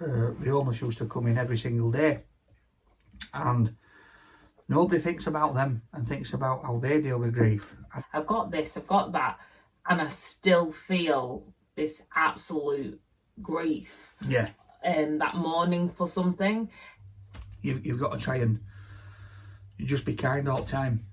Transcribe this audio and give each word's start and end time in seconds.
uh, 0.00 0.32
the 0.40 0.50
homeless 0.50 0.80
used 0.80 0.98
to 0.98 1.06
come 1.06 1.26
in 1.26 1.38
every 1.38 1.58
single 1.58 1.90
day, 1.90 2.24
and 3.34 3.76
nobody 4.68 5.00
thinks 5.00 5.26
about 5.26 5.54
them 5.54 5.82
and 5.92 6.06
thinks 6.06 6.32
about 6.32 6.62
how 6.62 6.78
they 6.78 7.00
deal 7.00 7.18
with 7.18 7.34
grief. 7.34 7.74
I've 8.12 8.26
got 8.26 8.50
this, 8.50 8.76
I've 8.76 8.86
got 8.86 9.12
that, 9.12 9.38
and 9.88 10.00
I 10.00 10.08
still 10.08 10.70
feel 10.72 11.52
this 11.76 12.02
absolute 12.14 13.00
grief 13.42 14.14
Yeah, 14.26 14.50
and 14.82 15.12
um, 15.12 15.18
that 15.18 15.34
mourning 15.34 15.88
for 15.90 16.06
something. 16.06 16.70
you've, 17.62 17.84
you've 17.84 18.00
got 18.00 18.12
to 18.12 18.18
try 18.18 18.36
and 18.36 18.60
just 19.78 20.04
be 20.04 20.14
kind 20.14 20.48
all 20.48 20.62
the 20.62 20.70
time. 20.70 21.06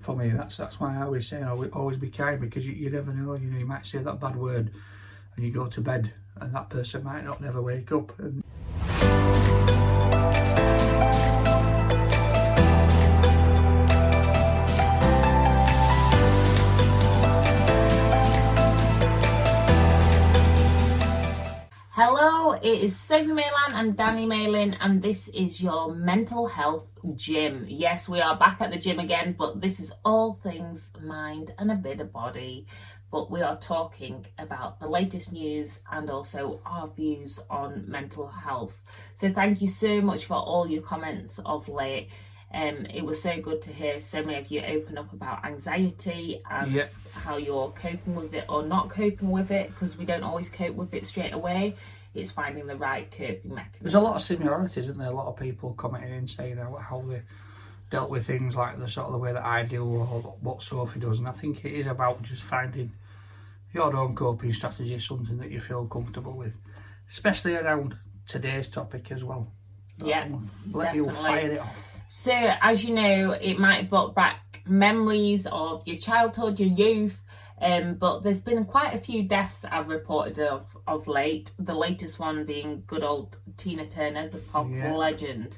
For 0.00 0.14
me, 0.16 0.28
that's 0.28 0.56
that's 0.56 0.78
why 0.78 0.96
I 0.96 1.02
always 1.02 1.26
say 1.28 1.42
always, 1.42 1.70
always 1.72 1.96
be 1.98 2.10
kind 2.10 2.40
because 2.40 2.66
you, 2.66 2.72
you 2.72 2.90
never 2.90 3.12
know. 3.12 3.34
You 3.34 3.50
know, 3.50 3.58
you 3.58 3.66
might 3.66 3.86
say 3.86 3.98
that 3.98 4.20
bad 4.20 4.36
word, 4.36 4.70
and 5.34 5.44
you 5.44 5.50
go 5.52 5.66
to 5.66 5.80
bed, 5.80 6.12
and 6.40 6.54
that 6.54 6.70
person 6.70 7.04
might 7.04 7.24
not 7.24 7.40
never 7.40 7.62
wake 7.62 7.92
up. 7.92 8.18
And 8.18 8.42
it 22.62 22.82
is 22.82 22.98
Sophie 22.98 23.26
Mei 23.26 23.42
Lan 23.42 23.74
and 23.78 23.96
Danny 23.96 24.26
Malin, 24.26 24.74
and 24.80 25.02
this 25.02 25.28
is 25.28 25.62
your 25.62 25.94
mental 25.94 26.46
health 26.46 26.90
gym. 27.16 27.64
Yes, 27.68 28.08
we 28.08 28.20
are 28.20 28.36
back 28.36 28.60
at 28.60 28.70
the 28.70 28.78
gym 28.78 28.98
again, 28.98 29.34
but 29.38 29.60
this 29.60 29.80
is 29.80 29.92
all 30.04 30.34
things 30.34 30.90
mind 31.00 31.52
and 31.58 31.70
a 31.70 31.74
bit 31.74 32.00
of 32.00 32.12
body. 32.12 32.66
But 33.10 33.30
we 33.30 33.42
are 33.42 33.56
talking 33.58 34.26
about 34.38 34.78
the 34.78 34.88
latest 34.88 35.32
news 35.32 35.80
and 35.90 36.10
also 36.10 36.60
our 36.64 36.88
views 36.88 37.40
on 37.48 37.84
mental 37.88 38.28
health. 38.28 38.80
So, 39.14 39.32
thank 39.32 39.60
you 39.62 39.68
so 39.68 40.00
much 40.00 40.26
for 40.26 40.34
all 40.34 40.68
your 40.70 40.82
comments 40.82 41.40
of 41.44 41.68
late. 41.68 42.08
Um, 42.52 42.84
it 42.92 43.04
was 43.04 43.22
so 43.22 43.40
good 43.40 43.62
to 43.62 43.72
hear 43.72 44.00
so 44.00 44.22
many 44.22 44.38
of 44.38 44.50
you 44.50 44.60
open 44.62 44.98
up 44.98 45.12
about 45.12 45.44
anxiety 45.44 46.42
and 46.50 46.72
Yeah. 46.72 46.86
how 47.14 47.36
you're 47.36 47.70
coping 47.70 48.16
with 48.16 48.34
it 48.34 48.44
or 48.48 48.64
not 48.64 48.90
coping 48.90 49.30
with 49.30 49.50
it 49.50 49.68
because 49.68 49.96
we 49.96 50.04
don't 50.04 50.24
always 50.24 50.48
cope 50.48 50.74
with 50.74 50.92
it 50.92 51.06
straight 51.06 51.32
away. 51.32 51.76
It's 52.14 52.32
finding 52.32 52.66
the 52.66 52.76
right 52.76 53.10
coping 53.10 53.54
mechanism. 53.54 53.78
there's 53.80 53.94
a 53.94 54.00
lot 54.00 54.16
of 54.16 54.22
similarities, 54.22 54.84
isn't 54.84 54.98
there? 54.98 55.08
A 55.08 55.14
lot 55.14 55.28
of 55.28 55.36
people 55.36 55.74
commenting 55.74 56.12
and 56.12 56.28
saying 56.28 56.56
how, 56.56 57.04
they 57.06 57.22
dealt 57.88 58.10
with 58.10 58.26
things 58.26 58.56
like 58.56 58.78
the 58.78 58.88
sort 58.88 59.06
of 59.06 59.12
the 59.12 59.18
way 59.18 59.32
that 59.32 59.44
I 59.44 59.64
do 59.64 59.84
or 59.84 60.04
what 60.40 60.62
Sophie 60.62 61.00
does, 61.00 61.18
and 61.18 61.28
I 61.28 61.32
think 61.32 61.64
it 61.64 61.72
is 61.72 61.86
about 61.86 62.22
just 62.22 62.42
finding 62.42 62.92
your 63.72 63.96
own 63.96 64.14
coping 64.14 64.52
strategy, 64.52 64.98
something 64.98 65.38
that 65.38 65.50
you 65.50 65.60
feel 65.60 65.86
comfortable 65.86 66.36
with, 66.36 66.56
especially 67.08 67.54
around 67.54 67.96
today's 68.26 68.68
topic 68.68 69.12
as 69.12 69.22
well. 69.22 69.52
Yeah, 70.02 70.28
let 70.72 70.94
you 70.94 71.06
definitely. 71.06 71.28
fire 71.28 71.50
it 71.50 71.58
off. 71.58 71.76
So, 72.08 72.32
as 72.32 72.82
you 72.82 72.94
know, 72.94 73.32
it 73.32 73.58
might 73.58 73.88
brought 73.88 74.14
back 74.14 74.62
memories 74.66 75.46
of 75.50 75.86
your 75.86 75.96
childhood, 75.96 76.58
your 76.58 76.70
youth, 76.70 77.20
um, 77.60 77.94
but 77.94 78.20
there's 78.20 78.40
been 78.40 78.64
quite 78.64 78.94
a 78.94 78.98
few 78.98 79.22
deaths 79.22 79.64
I've 79.64 79.88
reported 79.88 80.38
of 80.38 80.66
of 80.90 81.06
late. 81.08 81.52
The 81.58 81.74
latest 81.74 82.18
one 82.18 82.44
being 82.44 82.82
good 82.86 83.02
old 83.02 83.38
Tina 83.56 83.84
Turner, 83.86 84.28
the 84.28 84.38
pop 84.38 84.68
Yeah. 84.70 84.92
legend. 84.94 85.56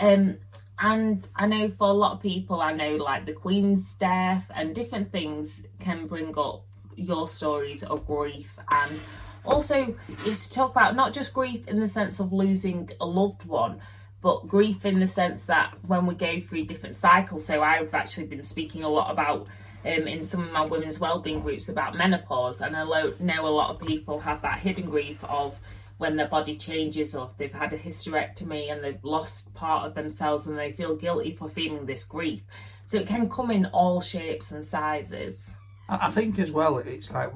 Um, 0.00 0.38
and 0.78 1.26
I 1.36 1.46
know 1.46 1.70
for 1.70 1.88
a 1.88 1.92
lot 1.92 2.12
of 2.12 2.20
people, 2.20 2.60
I 2.60 2.72
know 2.72 2.96
like 2.96 3.26
the 3.26 3.32
Queen's 3.32 3.94
death 3.94 4.50
and 4.54 4.74
different 4.74 5.12
things 5.12 5.64
can 5.78 6.06
bring 6.06 6.36
up 6.36 6.64
your 6.96 7.26
stories 7.28 7.82
of 7.82 8.06
grief 8.06 8.56
and 8.70 9.00
also 9.44 9.94
it's 10.24 10.46
to 10.46 10.54
talk 10.54 10.70
about 10.70 10.94
not 10.94 11.12
just 11.12 11.34
grief 11.34 11.66
in 11.68 11.80
the 11.80 11.88
sense 11.88 12.20
of 12.20 12.32
losing 12.32 12.88
a 13.00 13.04
loved 13.04 13.44
one 13.44 13.80
but 14.22 14.46
grief 14.46 14.86
in 14.86 15.00
the 15.00 15.08
sense 15.08 15.46
that 15.46 15.74
when 15.86 16.06
we 16.06 16.14
go 16.14 16.40
through 16.40 16.64
different 16.64 16.94
cycles 16.94 17.44
so 17.44 17.62
i've 17.64 17.92
actually 17.94 18.26
been 18.26 18.44
speaking 18.44 18.84
a 18.84 18.88
lot 18.88 19.10
about 19.10 19.48
um, 19.84 20.08
in 20.08 20.24
some 20.24 20.44
of 20.44 20.52
my 20.52 20.64
women's 20.64 20.98
wellbeing 20.98 21.40
groups 21.40 21.68
about 21.68 21.96
menopause 21.96 22.60
and 22.60 22.76
i 22.76 22.84
know 23.20 23.46
a 23.46 23.48
lot 23.48 23.70
of 23.70 23.86
people 23.86 24.18
have 24.18 24.42
that 24.42 24.58
hidden 24.58 24.88
grief 24.88 25.22
of 25.24 25.58
when 25.98 26.16
their 26.16 26.28
body 26.28 26.54
changes 26.54 27.14
or 27.14 27.30
they've 27.38 27.52
had 27.52 27.72
a 27.72 27.78
hysterectomy 27.78 28.72
and 28.72 28.82
they've 28.82 29.04
lost 29.04 29.54
part 29.54 29.86
of 29.86 29.94
themselves 29.94 30.46
and 30.46 30.58
they 30.58 30.72
feel 30.72 30.96
guilty 30.96 31.32
for 31.32 31.48
feeling 31.48 31.86
this 31.86 32.04
grief 32.04 32.42
so 32.84 32.98
it 32.98 33.06
can 33.06 33.28
come 33.28 33.50
in 33.50 33.66
all 33.66 34.00
shapes 34.00 34.50
and 34.50 34.64
sizes 34.64 35.54
I 35.88 36.10
think 36.10 36.38
as 36.38 36.50
well, 36.50 36.78
it's 36.78 37.10
like, 37.10 37.30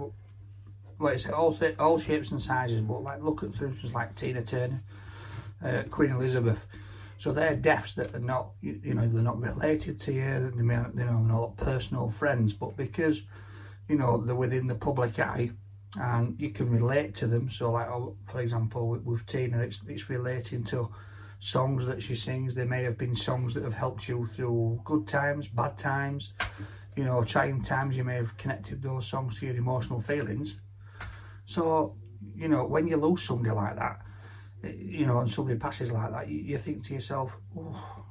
like 0.98 1.14
I 1.14 1.16
say, 1.18 1.30
all, 1.30 1.56
all 1.78 1.98
shapes 1.98 2.30
and 2.30 2.40
sizes, 2.40 2.80
but 2.80 3.02
like 3.02 3.22
look 3.22 3.42
at, 3.42 3.60
instance, 3.60 3.92
like 3.92 4.14
Tina 4.16 4.42
Turner, 4.42 4.80
uh, 5.62 5.82
Queen 5.90 6.10
Elizabeth. 6.10 6.66
So 7.18 7.32
they're 7.32 7.56
deaths 7.56 7.94
that 7.94 8.14
are 8.14 8.20
not, 8.20 8.52
you, 8.62 8.94
know, 8.94 9.06
they're 9.06 9.22
not 9.22 9.40
related 9.40 10.00
to 10.00 10.12
you, 10.12 10.52
they 10.54 10.62
may 10.62 10.76
you 10.76 10.80
know, 10.80 10.90
they're 10.94 11.12
not 11.12 11.56
personal 11.56 12.08
friends, 12.08 12.52
but 12.52 12.76
because, 12.76 13.22
you 13.88 13.96
know, 13.96 14.18
they're 14.18 14.34
within 14.34 14.66
the 14.66 14.74
public 14.74 15.18
eye 15.18 15.50
and 15.96 16.40
you 16.40 16.50
can 16.50 16.70
relate 16.70 17.16
to 17.16 17.26
them. 17.26 17.50
So, 17.50 17.72
like, 17.72 17.88
oh, 17.88 18.14
for 18.26 18.40
example, 18.40 18.88
with, 18.88 19.02
with 19.04 19.26
Tina, 19.26 19.58
it's, 19.58 19.80
it's 19.86 20.08
relating 20.08 20.64
to 20.64 20.90
songs 21.40 21.86
that 21.86 22.02
she 22.02 22.14
sings. 22.14 22.54
They 22.54 22.64
may 22.64 22.84
have 22.84 22.96
been 22.96 23.14
songs 23.14 23.54
that 23.54 23.64
have 23.64 23.74
helped 23.74 24.08
you 24.08 24.26
through 24.26 24.80
good 24.84 25.08
times, 25.08 25.48
bad 25.48 25.76
times 25.76 26.32
you 26.98 27.04
know, 27.04 27.22
trying 27.22 27.62
times 27.62 27.96
you 27.96 28.02
may 28.02 28.16
have 28.16 28.36
connected 28.36 28.82
those 28.82 29.06
songs 29.06 29.38
to 29.38 29.46
your 29.46 29.54
emotional 29.54 30.00
feelings. 30.00 30.58
So, 31.46 31.94
you 32.34 32.48
know, 32.48 32.66
when 32.66 32.88
you 32.88 32.96
lose 32.96 33.22
somebody 33.22 33.54
like 33.54 33.76
that, 33.76 34.00
you 34.62 35.06
know, 35.06 35.20
and 35.20 35.30
somebody 35.30 35.58
passes 35.58 35.92
like 35.92 36.10
that, 36.10 36.28
you, 36.28 36.38
you 36.38 36.58
think 36.58 36.84
to 36.86 36.94
yourself, 36.94 37.36
oh, 37.56 38.04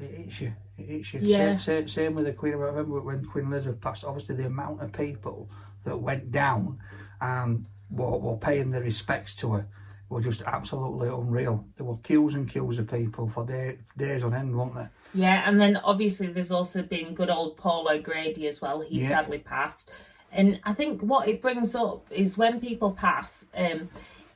it 0.00 0.10
hits 0.10 0.40
you, 0.40 0.52
it 0.78 0.86
hits 0.86 1.14
you. 1.14 1.20
Yeah. 1.22 1.56
Same, 1.56 1.58
same, 1.58 1.88
same 1.88 2.14
with 2.14 2.26
the 2.26 2.32
Queen. 2.32 2.54
I 2.54 2.56
remember 2.56 3.00
when 3.00 3.24
Queen 3.24 3.46
Elizabeth 3.46 3.80
passed, 3.80 4.04
obviously 4.04 4.36
the 4.36 4.46
amount 4.46 4.82
of 4.82 4.92
people 4.92 5.50
that 5.84 5.96
went 5.96 6.30
down 6.32 6.78
and 7.20 7.66
were, 7.90 8.18
were 8.18 8.36
paying 8.36 8.70
their 8.70 8.82
respects 8.82 9.34
to 9.36 9.52
her 9.54 9.66
were 10.08 10.20
just 10.20 10.42
absolutely 10.42 11.08
unreal. 11.08 11.66
There 11.76 11.86
were 11.86 11.96
queues 11.98 12.34
and 12.34 12.48
queues 12.48 12.78
of 12.78 12.88
people 12.90 13.28
for 13.28 13.44
day, 13.44 13.78
days 13.96 14.22
on 14.22 14.34
end, 14.34 14.56
weren't 14.56 14.74
there? 14.74 14.90
Yeah, 15.12 15.42
and 15.46 15.60
then 15.60 15.76
obviously 15.78 16.28
there's 16.28 16.50
also 16.50 16.82
been 16.82 17.14
good 17.14 17.30
old 17.30 17.56
Paul 17.56 17.88
O'Grady 17.88 18.46
as 18.48 18.60
well. 18.60 18.80
He 18.80 19.00
Yeah. 19.00 19.08
sadly 19.08 19.38
passed. 19.38 19.90
And 20.30 20.60
I 20.64 20.72
think 20.72 21.00
what 21.00 21.28
it 21.28 21.40
brings 21.40 21.74
up 21.74 22.06
is 22.10 22.36
when 22.36 22.60
people 22.60 22.90
pass, 22.92 23.46
um, 23.56 23.88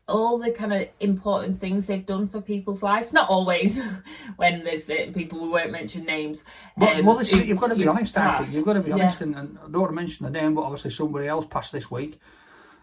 all 0.09 0.39
the 0.39 0.51
kind 0.51 0.73
of 0.73 0.89
important 1.01 1.61
things 1.61 1.87
they've 1.87 2.05
done 2.07 2.29
for 2.29 2.41
people's 2.41 2.83
lives. 2.83 3.13
Not 3.13 3.29
always, 3.29 3.79
when 4.37 4.65
there's 4.65 4.85
certain 4.85 5.13
people 5.13 5.41
we 5.41 5.49
won't 5.49 5.71
mention 5.71 6.05
names. 6.05 6.45
Well, 6.77 6.99
um, 6.99 7.05
well 7.07 7.19
who- 7.19 7.37
you've 7.39 7.59
got 7.61 7.69
to 7.69 7.77
be 7.77 7.87
honest, 7.87 8.17
I 8.17 8.23
passed. 8.23 8.55
You've 8.55 8.65
got 8.65 8.75
to 8.75 8.81
be 8.81 8.89
Yeah. 8.89 8.95
honest, 8.97 9.21
and, 9.21 9.35
and 9.37 9.59
I 9.59 9.63
don't 9.63 9.81
want 9.81 9.91
to 9.91 9.95
mention 9.97 10.25
the 10.25 10.31
name, 10.31 10.55
but 10.55 10.63
obviously 10.63 10.91
somebody 10.91 11.29
else 11.29 11.47
passed 11.49 11.73
this 11.73 11.91
week. 11.91 12.19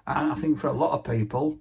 And 0.07 0.31
I 0.31 0.35
think 0.35 0.59
for 0.59 0.67
a 0.67 0.73
lot 0.73 0.91
of 0.91 1.03
people, 1.03 1.57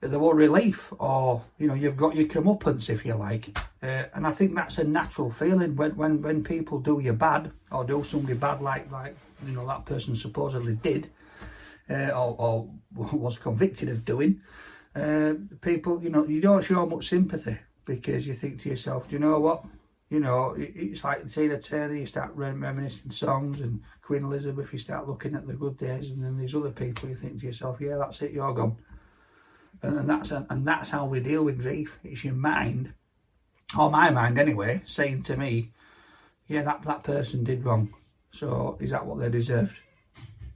there 0.00 0.18
were 0.18 0.34
relief, 0.34 0.92
or, 0.98 1.42
you 1.58 1.68
know, 1.68 1.74
you've 1.74 1.96
got 1.96 2.16
your 2.16 2.26
comeuppance, 2.26 2.90
if 2.90 3.04
you 3.06 3.14
like. 3.14 3.56
Uh, 3.82 4.04
and 4.14 4.26
I 4.26 4.32
think 4.32 4.54
that's 4.54 4.78
a 4.78 4.84
natural 4.84 5.30
feeling 5.30 5.76
when, 5.76 5.96
when, 5.96 6.20
when 6.22 6.42
people 6.42 6.80
do 6.80 6.98
you 7.00 7.12
bad, 7.12 7.52
or 7.70 7.84
do 7.84 8.02
somebody 8.02 8.34
bad 8.34 8.60
like, 8.62 8.90
like 8.90 9.16
you 9.46 9.52
know, 9.52 9.64
that 9.68 9.84
person 9.86 10.16
supposedly 10.16 10.74
did, 10.74 11.08
uh, 11.88 12.08
or, 12.10 12.34
or 12.38 12.68
was 13.16 13.38
convicted 13.38 13.88
of 13.88 14.04
doing. 14.04 14.40
Uh, 14.98 15.34
people, 15.60 16.02
you 16.02 16.10
know, 16.10 16.26
you 16.26 16.40
don't 16.40 16.64
show 16.64 16.84
much 16.86 17.08
sympathy 17.08 17.56
because 17.84 18.26
you 18.26 18.34
think 18.34 18.60
to 18.60 18.68
yourself, 18.68 19.08
do 19.08 19.14
you 19.14 19.20
know 19.20 19.38
what? 19.38 19.64
You 20.10 20.20
know, 20.20 20.54
it's 20.56 21.04
like 21.04 21.30
Tina 21.30 21.60
Turner, 21.60 21.94
you 21.94 22.06
start 22.06 22.32
reminiscing 22.34 23.10
songs, 23.10 23.60
and 23.60 23.82
Queen 24.02 24.24
Elizabeth, 24.24 24.72
you 24.72 24.78
start 24.78 25.06
looking 25.06 25.34
at 25.34 25.46
the 25.46 25.52
good 25.52 25.76
days, 25.76 26.10
and 26.10 26.24
then 26.24 26.38
these 26.38 26.54
other 26.54 26.70
people, 26.70 27.08
you 27.08 27.14
think 27.14 27.38
to 27.40 27.46
yourself, 27.46 27.78
yeah, 27.80 27.96
that's 27.98 28.22
it, 28.22 28.32
you're 28.32 28.54
gone. 28.54 28.76
And, 29.82 29.98
and 29.98 30.10
that's 30.10 30.30
and 30.32 30.66
that's 30.66 30.90
how 30.90 31.04
we 31.04 31.20
deal 31.20 31.44
with 31.44 31.60
grief. 31.60 31.98
It's 32.02 32.24
your 32.24 32.34
mind, 32.34 32.94
or 33.78 33.90
my 33.90 34.10
mind 34.10 34.38
anyway, 34.38 34.80
saying 34.86 35.24
to 35.24 35.36
me, 35.36 35.72
yeah, 36.46 36.62
that, 36.62 36.82
that 36.82 37.04
person 37.04 37.44
did 37.44 37.64
wrong. 37.64 37.94
So 38.30 38.78
is 38.80 38.90
that 38.90 39.06
what 39.06 39.20
they 39.20 39.28
deserved? 39.28 39.78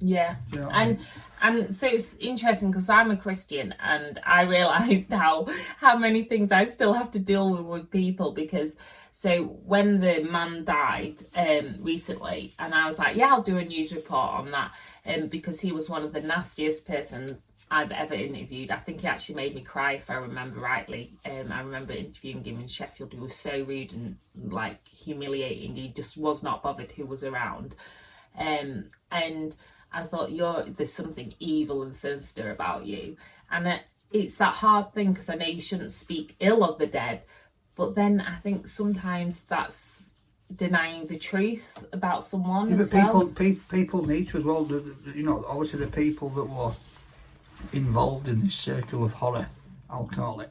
Yeah, 0.02 0.36
you 0.52 0.58
know 0.58 0.66
what 0.66 0.74
I 0.74 0.82
and 0.82 0.98
and 1.42 1.76
so 1.76 1.86
it's 1.86 2.14
interesting 2.16 2.70
because 2.70 2.90
I'm 2.90 3.10
a 3.12 3.16
Christian 3.16 3.72
and 3.80 4.18
I 4.26 4.42
realised 4.42 5.12
how 5.24 5.46
how 5.78 5.96
many 5.96 6.24
things 6.24 6.50
I 6.50 6.64
still 6.66 6.92
have 6.92 7.12
to 7.12 7.20
deal 7.20 7.50
with 7.50 7.66
with 7.66 7.90
people 7.90 8.32
because 8.32 8.74
so 9.12 9.44
when 9.44 10.00
the 10.00 10.24
man 10.24 10.64
died 10.64 11.22
um 11.36 11.76
recently 11.80 12.52
and 12.58 12.74
I 12.74 12.86
was 12.86 12.98
like 12.98 13.16
yeah 13.16 13.28
I'll 13.28 13.42
do 13.42 13.58
a 13.58 13.64
news 13.64 13.94
report 13.94 14.30
on 14.30 14.50
that 14.50 14.72
um 15.06 15.28
because 15.28 15.60
he 15.60 15.70
was 15.70 15.88
one 15.88 16.02
of 16.02 16.12
the 16.12 16.20
nastiest 16.20 16.84
person 16.86 17.38
I've 17.70 17.92
ever 17.92 18.12
interviewed. 18.12 18.70
I 18.70 18.76
think 18.76 19.00
he 19.00 19.06
actually 19.06 19.36
made 19.36 19.54
me 19.54 19.62
cry 19.62 19.92
if 19.94 20.10
I 20.10 20.14
remember 20.14 20.58
rightly. 20.58 21.12
Um 21.24 21.52
I 21.52 21.60
remember 21.60 21.92
interviewing 21.92 22.42
him 22.42 22.60
in 22.60 22.66
Sheffield. 22.66 23.12
He 23.12 23.20
was 23.20 23.36
so 23.36 23.62
rude 23.62 23.92
and 23.92 24.16
like 24.34 24.84
humiliating. 24.88 25.76
He 25.76 25.88
just 25.88 26.16
was 26.16 26.42
not 26.42 26.64
bothered 26.64 26.90
who 26.90 27.06
was 27.06 27.22
around. 27.22 27.76
Um, 28.38 28.86
and 29.10 29.54
I 29.92 30.02
thought 30.04 30.32
you're 30.32 30.62
there's 30.64 30.92
something 30.92 31.34
evil 31.38 31.82
and 31.82 31.94
sinister 31.94 32.50
about 32.50 32.86
you, 32.86 33.16
and 33.50 33.66
it, 33.68 33.82
it's 34.10 34.36
that 34.38 34.54
hard 34.54 34.92
thing 34.94 35.12
because 35.12 35.28
I 35.28 35.34
know 35.34 35.46
you 35.46 35.60
shouldn't 35.60 35.92
speak 35.92 36.36
ill 36.40 36.64
of 36.64 36.78
the 36.78 36.86
dead, 36.86 37.22
but 37.76 37.94
then 37.94 38.20
I 38.20 38.34
think 38.36 38.68
sometimes 38.68 39.42
that's 39.42 40.12
denying 40.54 41.06
the 41.06 41.16
truth 41.18 41.84
about 41.92 42.24
someone 42.24 42.70
Yeah, 42.70 42.76
as 42.76 42.90
but 42.90 43.00
people, 43.00 43.18
well. 43.20 43.28
pe- 43.28 43.52
people 43.70 44.06
need 44.06 44.28
to 44.28 44.38
as 44.38 44.44
well. 44.44 44.66
You 45.14 45.22
know, 45.22 45.44
obviously 45.48 45.80
the 45.80 45.90
people 45.90 46.28
that 46.30 46.44
were 46.44 46.72
involved 47.72 48.28
in 48.28 48.42
this 48.42 48.54
circle 48.54 49.04
of 49.04 49.12
horror, 49.14 49.48
I'll 49.88 50.06
call 50.06 50.40
it. 50.40 50.50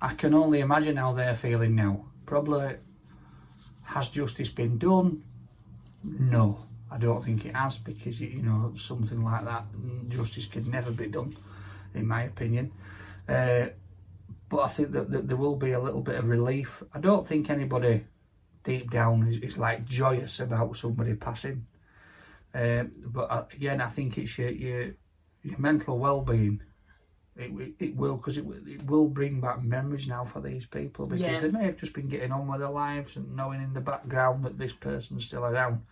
I 0.00 0.14
can 0.14 0.34
only 0.34 0.60
imagine 0.60 0.96
how 0.96 1.12
they're 1.12 1.34
feeling 1.34 1.74
now. 1.74 2.04
Probably, 2.26 2.76
has 3.84 4.08
justice 4.08 4.48
been 4.50 4.78
done? 4.78 5.22
No, 6.04 6.58
I 6.96 6.98
don't 6.98 7.22
think 7.22 7.44
it 7.44 7.54
has 7.54 7.76
because 7.76 8.18
you, 8.20 8.40
know 8.42 8.72
something 8.78 9.22
like 9.22 9.44
that, 9.44 9.64
justice 10.08 10.46
could 10.46 10.66
never 10.66 10.90
be 10.90 11.08
done, 11.08 11.36
in 11.94 12.06
my 12.06 12.22
opinion. 12.22 12.72
Uh, 13.28 13.66
but 14.48 14.60
I 14.62 14.68
think 14.68 14.92
that, 14.92 15.10
that 15.10 15.28
there 15.28 15.36
will 15.36 15.56
be 15.56 15.72
a 15.72 15.80
little 15.80 16.00
bit 16.00 16.14
of 16.16 16.26
relief. 16.26 16.82
I 16.94 17.00
don't 17.00 17.26
think 17.26 17.50
anybody 17.50 18.06
deep 18.64 18.90
down 18.90 19.28
is, 19.28 19.42
is 19.42 19.58
like 19.58 19.84
joyous 19.84 20.40
about 20.40 20.78
somebody 20.78 21.14
passing. 21.14 21.66
Um, 22.54 22.92
but 23.04 23.30
uh, 23.30 23.44
again, 23.52 23.82
I 23.82 23.88
think 23.88 24.16
it's 24.16 24.38
your 24.38 24.48
your, 24.48 24.94
your 25.42 25.58
mental 25.58 25.98
well-being. 25.98 26.62
It, 27.36 27.50
it, 27.50 27.74
it 27.78 27.96
will 27.96 28.16
because 28.16 28.38
it, 28.38 28.46
will- 28.46 28.66
it 28.66 28.86
will 28.86 29.08
bring 29.08 29.42
back 29.42 29.62
memories 29.62 30.08
now 30.08 30.24
for 30.24 30.40
these 30.40 30.64
people 30.64 31.04
because 31.06 31.22
Yeah. 31.22 31.40
they 31.40 31.50
may 31.50 31.64
have 31.64 31.76
just 31.76 31.92
been 31.92 32.08
getting 32.08 32.32
on 32.32 32.48
with 32.48 32.60
their 32.60 32.70
lives 32.70 33.16
and 33.16 33.36
knowing 33.36 33.62
in 33.62 33.74
the 33.74 33.82
background 33.82 34.44
that 34.46 34.56
this 34.56 34.72
person's 34.72 35.26
still 35.26 35.44
around. 35.44 35.82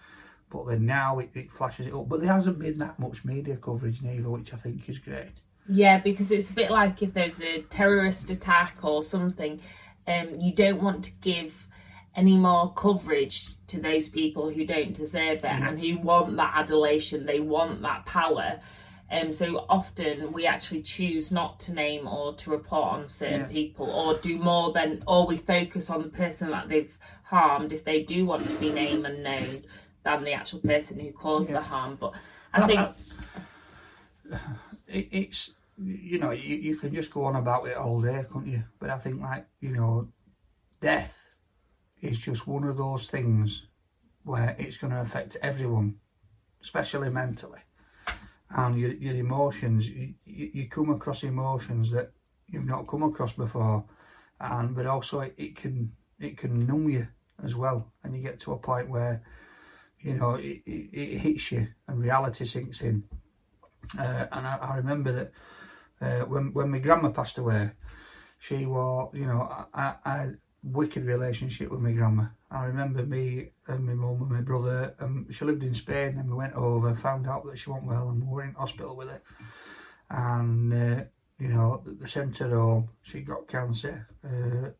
But 0.54 0.68
then 0.68 0.86
now 0.86 1.18
it, 1.18 1.30
it 1.34 1.50
flashes 1.50 1.88
it 1.88 1.92
up. 1.94 2.08
But 2.08 2.20
there 2.20 2.32
hasn't 2.32 2.60
been 2.60 2.78
that 2.78 2.96
much 3.00 3.24
media 3.24 3.56
coverage 3.56 4.02
neither, 4.02 4.30
which 4.30 4.54
I 4.54 4.56
think 4.56 4.88
is 4.88 5.00
great. 5.00 5.32
Yeah, 5.68 5.98
because 5.98 6.30
it's 6.30 6.50
a 6.50 6.54
bit 6.54 6.70
like 6.70 7.02
if 7.02 7.12
there's 7.12 7.40
a 7.40 7.62
terrorist 7.62 8.30
attack 8.30 8.76
or 8.82 9.02
something, 9.02 9.60
um, 10.06 10.38
you 10.38 10.52
don't 10.52 10.80
want 10.80 11.04
to 11.06 11.10
give 11.20 11.66
any 12.14 12.36
more 12.36 12.72
coverage 12.74 13.54
to 13.66 13.80
those 13.80 14.08
people 14.08 14.48
who 14.48 14.64
don't 14.64 14.94
deserve 14.94 15.38
it 15.38 15.44
and 15.46 15.80
who 15.80 15.98
want 15.98 16.36
that 16.36 16.52
adulation, 16.54 17.26
they 17.26 17.40
want 17.40 17.82
that 17.82 18.06
power. 18.06 18.60
Um, 19.10 19.32
so 19.32 19.66
often 19.68 20.32
we 20.32 20.46
actually 20.46 20.82
choose 20.82 21.32
not 21.32 21.58
to 21.60 21.72
name 21.74 22.06
or 22.06 22.32
to 22.34 22.50
report 22.50 22.92
on 22.92 23.08
certain 23.08 23.40
Yeah. 23.40 23.46
people 23.48 23.90
or 23.90 24.16
do 24.18 24.38
more 24.38 24.72
than, 24.72 25.02
or 25.08 25.26
we 25.26 25.36
focus 25.36 25.90
on 25.90 26.02
the 26.02 26.08
person 26.08 26.50
that 26.52 26.68
they've 26.68 26.96
harmed 27.24 27.72
if 27.72 27.84
they 27.84 28.02
do 28.02 28.24
want 28.26 28.46
to 28.46 28.54
be 28.56 28.70
named 28.70 29.04
and 29.06 29.24
known 29.24 29.64
than 30.04 30.24
the 30.24 30.32
actual 30.34 30.60
person 30.60 31.00
who 31.00 31.10
caused 31.12 31.50
the 31.50 31.60
harm. 31.60 31.96
But 31.96 32.12
I 32.52 32.60
No, 32.60 32.66
think, 32.66 32.80
I- 32.80 32.92
it, 34.86 35.08
it's 35.10 35.54
you 35.82 36.18
know 36.18 36.30
you, 36.30 36.56
you 36.56 36.76
can 36.76 36.94
just 36.94 37.12
go 37.12 37.24
on 37.24 37.36
about 37.36 37.66
it 37.66 37.76
all 37.76 38.00
day, 38.00 38.24
can't 38.32 38.46
you? 38.46 38.62
But 38.78 38.90
I 38.90 38.98
think 38.98 39.20
like 39.20 39.46
you 39.60 39.72
know, 39.72 40.08
death 40.80 41.18
is 42.00 42.18
just 42.18 42.46
one 42.46 42.64
of 42.64 42.76
those 42.76 43.08
things 43.08 43.66
where 44.24 44.54
it's 44.58 44.76
going 44.76 44.92
to 44.92 45.00
affect 45.00 45.36
everyone, 45.42 45.96
especially 46.62 47.10
mentally, 47.10 47.60
and 48.50 48.78
your 48.78 48.92
your 48.92 49.16
emotions. 49.16 49.88
You, 49.90 50.14
you, 50.24 50.50
you 50.54 50.68
come 50.68 50.90
across 50.90 51.24
emotions 51.24 51.90
that 51.90 52.12
you've 52.46 52.66
not 52.66 52.86
come 52.86 53.02
across 53.02 53.32
before, 53.32 53.84
and 54.40 54.74
but 54.76 54.86
also 54.86 55.20
it, 55.20 55.34
it 55.36 55.56
can 55.56 55.92
it 56.20 56.36
can 56.36 56.66
numb 56.66 56.88
you 56.88 57.08
as 57.42 57.56
well, 57.56 57.90
and 58.02 58.14
you 58.14 58.22
get 58.22 58.38
to 58.40 58.52
a 58.52 58.58
point 58.58 58.88
where 58.88 59.22
you 60.04 60.14
know 60.14 60.34
it, 60.34 60.62
it, 60.66 60.88
it 60.92 61.18
hits 61.18 61.50
you 61.50 61.66
and 61.88 62.00
reality 62.00 62.44
sinks 62.44 62.82
in. 62.82 63.04
Uh, 63.98 64.26
and 64.32 64.46
I, 64.46 64.58
I 64.60 64.76
remember 64.76 65.12
that 65.12 65.32
uh, 66.00 66.26
when 66.26 66.52
when 66.52 66.70
my 66.70 66.78
grandma 66.78 67.10
passed 67.10 67.38
away, 67.38 67.70
she 68.38 68.66
was 68.66 69.10
you 69.14 69.26
know 69.26 69.40
I, 69.40 69.64
I, 69.74 69.94
I 70.04 70.30
wicked 70.62 71.04
relationship 71.04 71.70
with 71.70 71.80
my 71.80 71.92
grandma. 71.92 72.26
I 72.50 72.66
remember 72.66 73.04
me 73.04 73.50
and 73.66 73.84
my 73.86 73.94
mum 73.94 74.22
and 74.22 74.30
my 74.30 74.40
brother. 74.42 74.94
Um, 75.00 75.26
she 75.30 75.44
lived 75.44 75.62
in 75.62 75.74
Spain, 75.74 76.18
and 76.18 76.30
we 76.30 76.36
went 76.36 76.54
over, 76.54 76.94
found 76.94 77.26
out 77.26 77.44
that 77.46 77.58
she 77.58 77.70
wasn't 77.70 77.88
well, 77.88 78.10
and 78.10 78.22
we 78.22 78.28
were 78.28 78.44
in 78.44 78.54
hospital 78.54 78.96
with 78.96 79.08
her. 79.08 79.22
And 80.10 80.72
uh, 80.72 81.04
you 81.38 81.48
know 81.48 81.82
they 81.86 82.06
sent 82.06 82.38
her 82.38 82.50
home. 82.50 82.90
She 83.02 83.22
got 83.22 83.48
cancer. 83.48 84.06
Uh, 84.22 84.70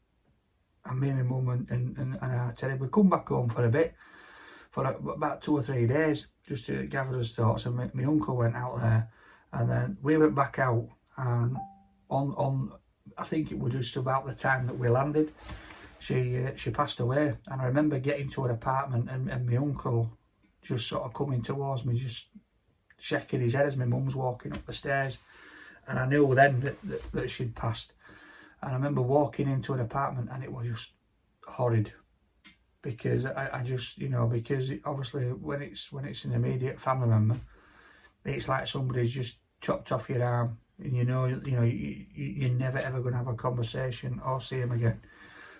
and 0.86 1.00
me 1.00 1.08
and 1.08 1.18
my 1.18 1.24
mum 1.24 1.48
and, 1.48 1.70
and, 1.70 1.96
and, 1.96 2.18
and 2.20 2.62
I 2.62 2.74
we 2.74 2.88
come 2.88 3.08
back 3.08 3.26
home 3.26 3.48
for 3.48 3.64
a 3.64 3.70
bit 3.70 3.94
for 4.74 4.84
about 4.84 5.40
two 5.40 5.56
or 5.56 5.62
three 5.62 5.86
days 5.86 6.26
just 6.48 6.66
to 6.66 6.84
gather 6.86 7.16
his 7.16 7.32
thoughts. 7.32 7.64
And 7.64 7.76
my, 7.76 7.88
my 7.94 8.02
uncle 8.02 8.36
went 8.36 8.56
out 8.56 8.80
there, 8.80 9.08
and 9.52 9.70
then 9.70 9.96
we 10.02 10.16
went 10.16 10.34
back 10.34 10.58
out. 10.58 10.88
And 11.16 11.56
on 12.10 12.34
on, 12.34 12.72
I 13.16 13.22
think 13.22 13.52
it 13.52 13.58
was 13.58 13.72
just 13.72 13.94
about 13.94 14.26
the 14.26 14.34
time 14.34 14.66
that 14.66 14.76
we 14.76 14.88
landed. 14.88 15.32
She 16.00 16.44
uh, 16.44 16.56
she 16.56 16.72
passed 16.72 16.98
away, 16.98 17.34
and 17.46 17.62
I 17.62 17.66
remember 17.66 18.00
getting 18.00 18.28
to 18.30 18.42
her 18.42 18.50
apartment, 18.50 19.08
and, 19.08 19.30
and 19.30 19.48
my 19.48 19.56
uncle 19.58 20.10
just 20.60 20.88
sort 20.88 21.04
of 21.04 21.14
coming 21.14 21.40
towards 21.40 21.84
me, 21.84 21.96
just 21.96 22.26
shaking 22.98 23.42
his 23.42 23.54
head 23.54 23.66
as 23.66 23.76
my 23.76 23.84
mum's 23.84 24.16
walking 24.16 24.54
up 24.54 24.66
the 24.66 24.72
stairs, 24.72 25.20
and 25.86 26.00
I 26.00 26.06
knew 26.06 26.34
then 26.34 26.58
that, 26.60 26.82
that, 26.82 27.12
that 27.12 27.30
she'd 27.30 27.54
passed. 27.54 27.92
And 28.60 28.72
I 28.72 28.74
remember 28.74 29.02
walking 29.02 29.48
into 29.48 29.72
an 29.72 29.80
apartment, 29.80 30.30
and 30.32 30.42
it 30.42 30.50
was 30.52 30.66
just 30.66 30.92
horrid 31.46 31.92
because 32.84 33.24
I, 33.24 33.48
I 33.54 33.62
just 33.62 33.98
you 33.98 34.10
know 34.10 34.26
because 34.26 34.70
it, 34.70 34.82
obviously 34.84 35.24
when 35.24 35.62
it's 35.62 35.90
when 35.90 36.04
it's 36.04 36.24
an 36.24 36.34
immediate 36.34 36.80
family 36.80 37.08
member, 37.08 37.40
it's 38.24 38.48
like 38.48 38.68
somebody's 38.68 39.12
just 39.12 39.38
chopped 39.60 39.90
off 39.90 40.10
your 40.10 40.22
arm, 40.22 40.58
and 40.78 40.94
you 40.94 41.04
know 41.04 41.24
you 41.24 41.56
know 41.56 41.62
you, 41.62 42.04
you, 42.14 42.24
you're 42.24 42.50
never 42.50 42.78
ever 42.78 43.00
going 43.00 43.12
to 43.12 43.18
have 43.18 43.28
a 43.28 43.34
conversation 43.34 44.20
or 44.24 44.40
see 44.40 44.58
him 44.58 44.72
again. 44.72 45.00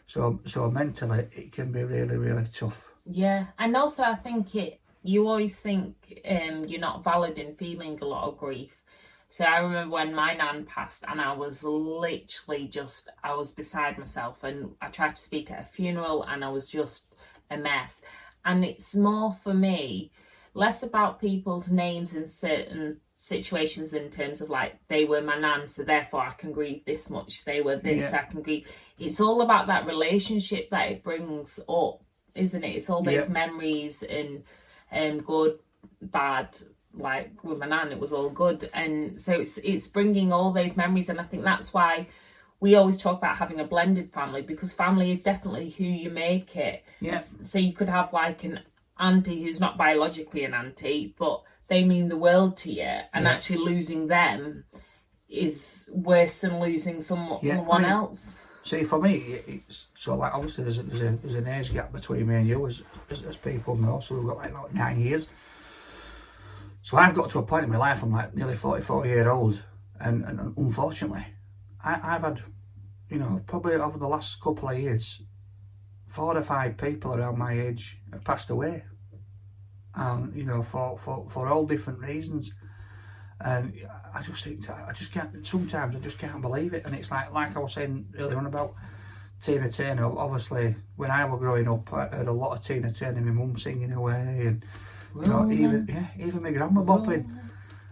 So 0.07 0.41
so 0.45 0.71
mentally 0.71 1.27
it 1.33 1.51
can 1.51 1.73
be 1.73 1.83
really 1.83 2.17
really 2.17 2.47
tough. 2.55 2.93
Yeah, 3.07 3.47
and 3.59 3.75
also 3.77 4.05
I 4.05 4.15
think 4.15 4.55
it. 4.55 4.81
You 5.07 5.29
always 5.29 5.61
think 5.61 6.23
um, 6.31 6.65
you're 6.65 6.81
not 6.81 7.05
valid 7.05 7.37
in 7.37 7.57
feeling 7.57 7.99
a 8.01 8.07
lot 8.07 8.27
of 8.27 8.39
grief. 8.39 8.83
So 9.29 9.45
I 9.45 9.59
remember 9.59 9.95
when 9.95 10.15
my 10.15 10.35
nan 10.35 10.65
passed, 10.65 11.05
and 11.09 11.21
I 11.21 11.33
was 11.33 11.65
literally 11.65 12.69
just 12.69 13.09
I 13.23 13.35
was 13.35 13.51
beside 13.51 13.99
myself, 13.99 14.45
and 14.45 14.77
I 14.81 14.89
tried 14.89 15.17
to 15.17 15.21
speak 15.21 15.51
at 15.51 15.61
a 15.61 15.65
funeral, 15.65 16.23
and 16.23 16.45
I 16.45 16.51
was 16.51 16.71
just 16.71 17.14
a 17.55 17.59
mess. 17.59 18.03
And 18.45 18.65
it's 18.65 18.95
more 18.95 19.33
for 19.33 19.55
me, 19.55 20.11
less 20.53 20.83
about 20.83 21.21
people's 21.21 21.69
names 21.71 22.15
in 22.15 22.27
certain 22.27 23.01
situations 23.15 23.95
in 23.95 24.11
terms 24.11 24.41
of 24.41 24.51
like 24.51 24.77
they 24.89 25.05
were 25.05 25.23
my 25.23 25.39
nan, 25.39 25.67
so 25.67 25.83
therefore 25.83 26.21
I 26.21 26.33
can 26.33 26.53
grieve 26.53 26.85
this 26.85 27.09
much. 27.09 27.45
They 27.45 27.61
were 27.63 27.77
this, 27.77 28.13
Yeah. 28.13 28.21
I 28.21 28.31
can 28.31 28.43
grieve. 28.43 28.69
It's 28.99 29.21
all 29.21 29.41
about 29.41 29.67
that 29.69 29.87
relationship 29.87 30.69
that 30.71 30.91
it 30.91 31.03
brings 31.03 31.59
up, 31.69 32.03
isn't 32.35 32.63
it? 32.63 32.77
It's 32.77 32.91
all 32.91 33.03
those 33.03 33.27
Yeah. 33.27 33.33
memories 33.33 34.03
and 34.03 34.45
um, 34.93 35.21
good, 35.21 35.59
bad. 36.03 36.59
Like 36.97 37.43
with 37.43 37.59
my 37.59 37.67
nan, 37.67 37.91
it 37.91 37.99
was 37.99 38.13
all 38.13 38.31
good, 38.31 38.71
and 38.73 39.21
so 39.21 39.33
it's 39.41 39.59
it's 39.59 39.89
bringing 39.89 40.33
all 40.33 40.53
those 40.53 40.77
memories, 40.77 41.09
and 41.09 41.19
I 41.19 41.25
think 41.25 41.43
that's 41.43 41.75
why 41.75 42.07
we 42.61 42.75
always 42.77 42.97
talk 42.99 43.19
about 43.19 43.37
having 43.37 43.61
a 43.61 43.65
blended 43.65 44.11
family 44.13 44.43
because 44.43 44.73
family 44.73 45.11
is 45.11 45.23
definitely 45.23 45.71
who 45.71 45.85
you 45.85 46.11
make 46.11 46.57
it. 46.57 46.83
Yeah. 47.01 47.19
So 47.19 47.59
you 47.59 47.73
could 47.73 47.89
have 47.89 48.13
like 48.13 48.45
an 48.45 48.61
auntie 48.99 49.43
who's 49.43 49.61
not 49.61 49.77
biologically 49.77 50.45
an 50.45 50.55
auntie, 50.55 51.15
but 51.19 51.43
they 51.69 51.85
mean 51.85 52.09
the 52.09 52.17
world 52.17 52.57
to 52.59 52.73
you, 52.73 52.83
and 53.13 53.25
Yeah. 53.25 53.33
actually 53.33 53.59
losing 53.59 54.07
them 54.07 54.65
is 55.29 55.89
worse 55.93 56.41
than 56.41 56.61
losing 56.61 57.01
someone 57.01 57.41
Yeah, 57.43 57.61
I 57.71 57.79
mean- 57.79 57.91
else. 57.91 58.39
See, 58.63 58.85
for 58.85 58.99
me, 58.99 59.17
it- 59.17 59.45
it's 59.47 59.89
so 59.95 60.17
like 60.17 60.33
obviously 60.33 60.65
there's 60.65 60.79
a, 60.79 60.83
there's, 60.85 61.03
a, 61.03 61.11
there's 61.23 61.35
an 61.35 61.47
age 61.49 61.73
gap 61.73 61.93
between 61.93 62.27
me 62.27 62.37
and 62.37 62.47
you, 62.49 62.67
as, 62.67 62.83
as 63.11 63.23
as 63.25 63.37
people 63.37 63.77
know. 63.77 64.01
So 64.01 64.15
we've 64.15 64.27
got 64.27 64.39
like, 64.39 64.55
like 64.55 64.73
nine 64.73 65.01
years. 65.01 65.29
So 66.83 66.97
I've 66.97 67.15
got 67.15 67.31
to 67.31 67.39
a 67.41 67.43
point 67.43 67.65
in 67.65 67.71
my 67.71 67.77
life. 67.79 68.03
I'm 68.03 68.13
like 68.13 68.35
nearly 68.35 68.57
44 68.57 69.07
year 69.07 69.31
old, 69.31 69.61
and, 70.01 70.25
and 70.25 70.57
unfortunately, 70.57 71.27
I, 71.85 72.01
I've 72.03 72.23
had, 72.23 72.43
you 73.11 73.19
know, 73.19 73.41
probably 73.47 73.75
over 73.75 73.99
the 73.99 74.09
last 74.09 74.41
couple 74.41 74.69
of 74.69 74.79
years, 74.79 75.23
four 76.07 76.37
or 76.37 76.43
five 76.43 76.77
people 76.77 77.15
around 77.15 77.39
my 77.39 77.61
age 77.61 77.99
have 78.13 78.25
passed 78.25 78.51
away, 78.51 78.85
and 79.95 80.35
you 80.35 80.45
know, 80.45 80.63
for 80.63 80.99
for 80.99 81.29
for 81.29 81.49
all 81.49 81.67
different 81.67 82.01
reasons. 82.01 82.53
And 83.41 83.75
I 84.15 84.23
just 84.23 84.45
think 84.45 84.71
I 84.71 84.93
just 84.93 85.13
can't. 85.13 85.47
Sometimes 85.47 85.97
I 85.97 85.99
just 85.99 86.19
can't 86.19 86.41
believe 86.41 86.73
it. 86.73 86.85
And 86.87 86.95
it's 86.95 87.11
like 87.11 87.33
like 87.33 87.57
I 87.57 87.61
was 87.61 87.75
saying 87.75 88.07
earlier 88.19 88.39
on 88.39 88.47
about 88.47 88.75
Tina 89.43 89.71
Turner. 89.71 90.07
Obviously, 90.07 90.77
when 90.97 91.11
I 91.11 91.25
was 91.27 91.39
growing 91.41 91.69
up, 91.69 91.93
I 91.93 92.07
heard 92.07 92.29
a 92.29 92.33
lot 92.33 92.57
of 92.57 92.65
Tina 92.65 92.93
Turner. 92.93 93.21
My 93.21 93.33
mum 93.33 93.57
singing 93.57 93.93
away, 93.93 94.47
and 94.47 94.65
you 95.17 95.27
know, 95.27 95.51
even 95.51 95.87
yeah, 95.89 96.07
even 96.19 96.43
my 96.43 96.51
grandma 96.51 96.83
bopping. 96.83 97.29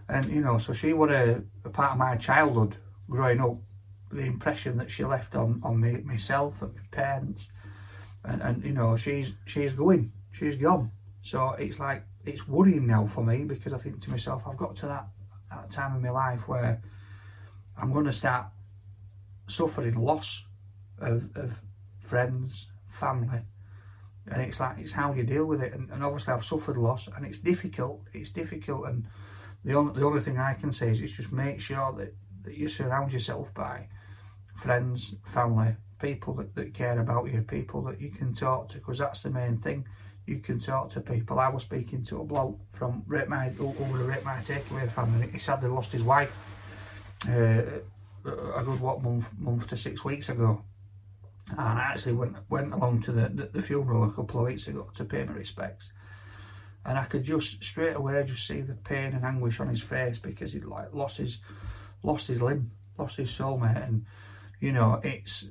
And 0.09 0.25
you 0.31 0.41
know, 0.41 0.57
so 0.57 0.73
she 0.73 0.93
was 0.93 1.11
a, 1.11 1.43
a 1.63 1.69
part 1.69 1.91
of 1.91 1.97
my 1.97 2.15
childhood 2.17 2.77
growing 3.09 3.39
up. 3.39 3.57
The 4.13 4.25
impression 4.25 4.77
that 4.77 4.91
she 4.91 5.03
left 5.03 5.35
on 5.35 5.59
on 5.63 5.79
me, 5.79 5.97
myself 6.03 6.61
and 6.61 6.73
my 6.75 6.81
parents, 6.91 7.49
and 8.23 8.41
and 8.41 8.63
you 8.63 8.73
know, 8.73 8.95
she's 8.95 9.33
she's 9.45 9.73
going, 9.73 10.11
she's 10.31 10.55
gone. 10.55 10.91
So 11.21 11.51
it's 11.51 11.79
like 11.79 12.03
it's 12.25 12.47
worrying 12.47 12.85
now 12.87 13.07
for 13.07 13.23
me 13.23 13.43
because 13.43 13.73
I 13.73 13.77
think 13.77 14.01
to 14.01 14.11
myself, 14.11 14.43
I've 14.47 14.57
got 14.57 14.75
to 14.77 14.87
that, 14.87 15.07
that 15.49 15.71
time 15.71 15.95
in 15.95 16.01
my 16.01 16.09
life 16.09 16.47
where 16.47 16.81
I'm 17.77 17.91
going 17.91 18.05
to 18.05 18.13
start 18.13 18.47
suffering 19.47 19.95
loss 19.95 20.45
of, 20.99 21.29
of 21.35 21.61
friends, 21.99 22.67
family, 22.87 23.41
and 24.31 24.41
it's 24.41 24.59
like 24.59 24.77
it's 24.79 24.91
how 24.91 25.13
you 25.13 25.23
deal 25.23 25.45
with 25.45 25.61
it. 25.61 25.73
And, 25.73 25.89
and 25.89 26.03
obviously, 26.03 26.33
I've 26.33 26.45
suffered 26.45 26.77
loss, 26.77 27.07
and 27.07 27.25
it's 27.25 27.39
difficult. 27.39 28.01
It's 28.13 28.29
difficult, 28.29 28.87
and 28.87 29.05
the 29.65 29.73
only 29.73 29.93
the 29.93 30.05
only 30.05 30.21
thing 30.21 30.37
I 30.37 30.53
can 30.53 30.71
say 30.71 30.89
is 30.89 31.01
it's 31.01 31.13
just 31.13 31.31
make 31.31 31.59
sure 31.59 31.91
that, 31.93 32.13
that 32.43 32.55
you 32.57 32.67
surround 32.67 33.11
yourself 33.11 33.53
by 33.53 33.87
friends, 34.55 35.15
family, 35.23 35.75
people 35.99 36.33
that, 36.35 36.53
that 36.55 36.73
care 36.73 36.99
about 36.99 37.31
you, 37.31 37.41
people 37.41 37.81
that 37.83 37.99
you 37.99 38.09
can 38.09 38.33
talk 38.33 38.69
to, 38.69 38.77
because 38.77 38.97
that's 38.97 39.21
the 39.21 39.29
main 39.29 39.57
thing. 39.57 39.85
You 40.25 40.39
can 40.39 40.59
talk 40.59 40.89
to 40.91 41.01
people. 41.01 41.39
I 41.39 41.49
was 41.49 41.63
speaking 41.63 42.03
to 42.05 42.21
a 42.21 42.23
bloke 42.23 42.59
from 42.71 43.03
Rate 43.07 43.27
My 43.27 43.51
over 43.59 43.97
the 43.97 44.05
Rate 44.05 44.23
My 44.23 44.35
Takeaway 44.35 44.89
family. 44.89 45.27
He 45.31 45.37
sadly 45.37 45.69
lost 45.69 45.91
his 45.91 46.03
wife 46.03 46.35
uh, 47.27 47.63
a 48.25 48.63
good 48.63 48.79
what 48.79 49.01
month 49.01 49.29
month 49.37 49.67
to 49.67 49.77
six 49.77 50.05
weeks 50.05 50.29
ago, 50.29 50.61
and 51.49 51.59
I 51.59 51.91
actually 51.91 52.13
went 52.13 52.37
went 52.49 52.73
along 52.73 53.01
to 53.01 53.11
the, 53.11 53.29
the, 53.29 53.45
the 53.53 53.61
funeral 53.61 54.05
a 54.05 54.11
couple 54.11 54.39
of 54.39 54.47
weeks 54.47 54.67
ago 54.67 54.89
to 54.95 55.03
pay 55.05 55.23
my 55.25 55.33
respects, 55.33 55.91
and 56.85 56.97
I 56.97 57.03
could 57.03 57.23
just 57.23 57.63
straight 57.63 57.95
away 57.95 58.23
just 58.25 58.47
see 58.47 58.61
the 58.61 58.75
pain 58.75 59.13
and 59.13 59.23
anguish 59.23 59.59
on 59.59 59.67
his 59.67 59.81
face 59.81 60.19
because 60.19 60.53
he'd 60.53 60.65
like 60.65 60.93
lost 60.93 61.17
his 61.17 61.41
lost 62.01 62.27
his 62.27 62.41
limb, 62.41 62.71
lost 62.97 63.17
his 63.17 63.29
soulmate, 63.29 63.87
and 63.87 64.05
you 64.63 64.71
know 64.71 65.01
it's 65.03 65.45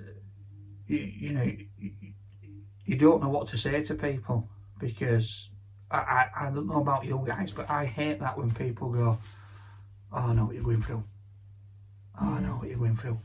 you, 0.86 0.96
you 0.96 1.32
know 1.32 1.46
you, 2.86 2.96
don't 2.96 3.22
know 3.22 3.28
what 3.28 3.46
to 3.48 3.58
say 3.58 3.84
to 3.84 3.94
people 3.94 4.48
because 4.80 5.50
I, 5.90 5.98
I, 5.98 6.46
I 6.46 6.50
don't 6.50 6.66
know 6.66 6.80
about 6.80 7.04
you 7.04 7.22
guys, 7.26 7.52
but 7.52 7.68
I 7.68 7.84
hate 7.84 8.20
that 8.20 8.38
when 8.38 8.50
people 8.52 8.88
go, 8.88 9.18
"Oh, 10.10 10.16
I 10.16 10.32
know 10.32 10.46
what 10.46 10.54
you're 10.54 10.64
going 10.64 10.80
through." 10.80 11.04
Oh, 12.18 12.34
I 12.36 12.40
know 12.40 12.56
what 12.56 12.68
you're 12.68 12.78
going 12.78 12.96
through. 12.96 13.20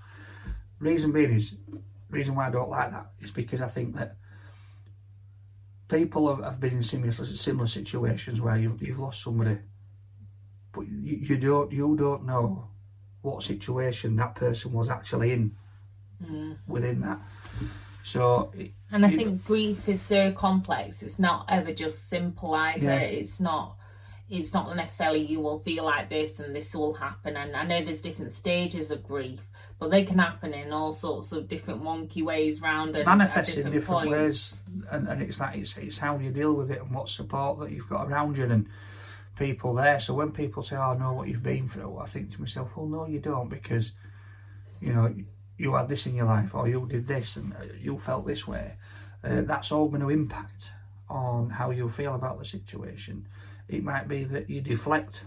Reason 0.79 1.13
being 1.13 1.32
is, 1.32 1.56
reason 2.10 2.36
why 2.36 2.48
I 2.48 2.51
don't 2.51 2.70
like 2.70 2.91
that 2.91 3.08
is 3.22 3.32
because 3.32 3.62
I 3.62 3.70
think 3.70 3.96
that 3.96 4.17
people 5.88 6.27
have, 6.36 6.44
have 6.44 6.60
been 6.60 6.74
in 6.74 6.84
similar 6.84 7.13
similar 7.13 7.67
situations 7.67 8.41
where 8.41 8.58
you've, 8.58 8.82
you've 8.82 9.00
lost 9.00 9.24
somebody, 9.24 9.58
but 10.74 10.82
you, 10.82 11.15
you 11.15 11.38
don't 11.38 11.72
you 11.72 11.96
don't 11.96 12.25
know 12.25 12.67
what 13.22 13.41
situation 13.41 14.17
that 14.17 14.36
person 14.36 14.74
was 14.74 14.89
actually 14.89 15.32
in 15.32 15.56
Mm. 16.24 16.57
within 16.67 17.01
that. 17.01 17.19
So, 18.03 18.51
it- 18.57 18.71
And 18.91 19.05
I 19.05 19.09
think 19.09 19.45
grief 19.45 19.88
is 19.89 20.01
so 20.01 20.31
complex. 20.31 21.03
It's 21.03 21.19
not 21.19 21.45
ever 21.50 21.74
just 21.74 22.07
simple 22.09 22.53
either. 22.53 22.86
Yeah. 22.86 23.00
It's 23.00 23.39
not. 23.39 23.75
It's 24.29 24.53
not 24.53 24.74
necessarily 24.75 25.21
you 25.25 25.39
will 25.39 25.59
feel 25.59 25.86
like 25.86 26.09
this 26.09 26.39
and 26.39 26.55
this 26.55 26.74
will 26.75 26.93
happen. 26.93 27.38
And 27.38 27.55
I 27.55 27.63
know 27.63 27.83
there's 27.83 28.01
different 28.01 28.31
stages 28.33 28.91
of 28.91 29.03
grief, 29.03 29.39
but 29.79 29.89
they 29.89 30.03
can 30.03 30.19
happen 30.19 30.53
in 30.53 30.74
all 30.74 30.91
sorts 30.93 31.31
of 31.31 31.47
different 31.47 31.81
wonky 31.81 32.24
ways 32.24 32.62
round 32.62 32.95
and 32.95 33.05
manifest 33.05 33.57
in 33.57 33.71
different 33.71 34.09
points. 34.09 34.12
ways, 34.12 34.62
and, 34.91 35.07
and 35.07 35.21
it's 35.21 35.39
like 35.39 35.57
it's, 35.57 35.77
it's 35.77 35.97
how 35.97 36.17
you 36.17 36.31
deal 36.31 36.53
with 36.53 36.71
it 36.71 36.81
and 36.81 36.91
what 36.93 37.07
support 37.09 37.59
that 37.59 37.71
you've 37.71 37.88
got 37.89 38.07
around 38.07 38.38
you 38.38 38.45
and 38.45 38.67
people 39.38 39.74
there. 39.74 40.00
So 40.00 40.13
when 40.13 40.31
people 40.31 40.62
say, 40.63 40.75
"Oh, 40.75 40.91
I 40.91 40.97
know 40.97 41.13
what 41.13 41.27
you've 41.29 41.43
been 41.43 41.69
through," 41.69 41.97
I 41.97 42.05
think 42.05 42.31
to 42.33 42.41
myself, 42.41 42.75
"Well, 42.75 42.88
no, 42.88 43.05
you 43.07 43.19
don't," 43.19 43.50
because 43.50 43.91
you 44.81 44.93
know 44.93 45.13
you 45.58 45.74
had 45.74 45.90
this 45.90 46.06
in 46.06 46.16
your 46.16 46.26
life, 46.26 46.54
or 46.54 46.68
you 46.68 46.86
did 46.88 47.08
this, 47.08 47.36
and 47.36 47.54
uh, 47.54 47.74
you 47.80 47.98
felt 47.98 48.26
this 48.28 48.48
way. 48.48 48.74
Uh, 49.24 49.42
that's 49.42 49.72
all 49.72 49.88
going 49.88 50.02
to 50.02 50.10
impact 50.10 50.72
on 51.10 51.50
how 51.50 51.72
you 51.72 51.90
feel 51.90 52.16
about 52.16 52.40
the 52.40 52.46
situation. 52.46 53.28
It 53.68 53.84
might 53.84 54.08
be 54.08 54.24
that 54.26 54.50
you 54.50 54.62
deflect 54.62 55.26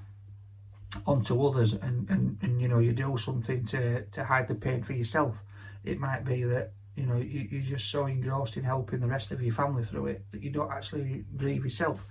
onto 1.06 1.46
others 1.46 1.72
and, 1.74 2.08
and, 2.10 2.36
and 2.42 2.60
you 2.60 2.66
know 2.66 2.78
you 2.78 2.92
do 2.92 3.16
something 3.16 3.64
to, 3.64 4.02
to 4.06 4.24
hide 4.24 4.48
the 4.48 4.54
pain 4.54 4.82
for 4.82 4.92
yourself. 4.92 5.36
It 5.84 5.98
might 5.98 6.24
be 6.24 6.44
that 6.44 6.72
you 6.96 7.06
know 7.06 7.16
you, 7.16 7.46
you're 7.50 7.62
just 7.62 7.90
so 7.90 8.06
engrossed 8.06 8.56
in 8.56 8.64
helping 8.64 9.00
the 9.00 9.06
rest 9.06 9.30
of 9.32 9.42
your 9.42 9.54
family 9.54 9.84
through 9.84 10.06
it 10.06 10.24
that 10.32 10.42
you 10.42 10.50
don't 10.50 10.70
actually 10.70 11.24
grieve 11.36 11.64
yourself. 11.64 12.04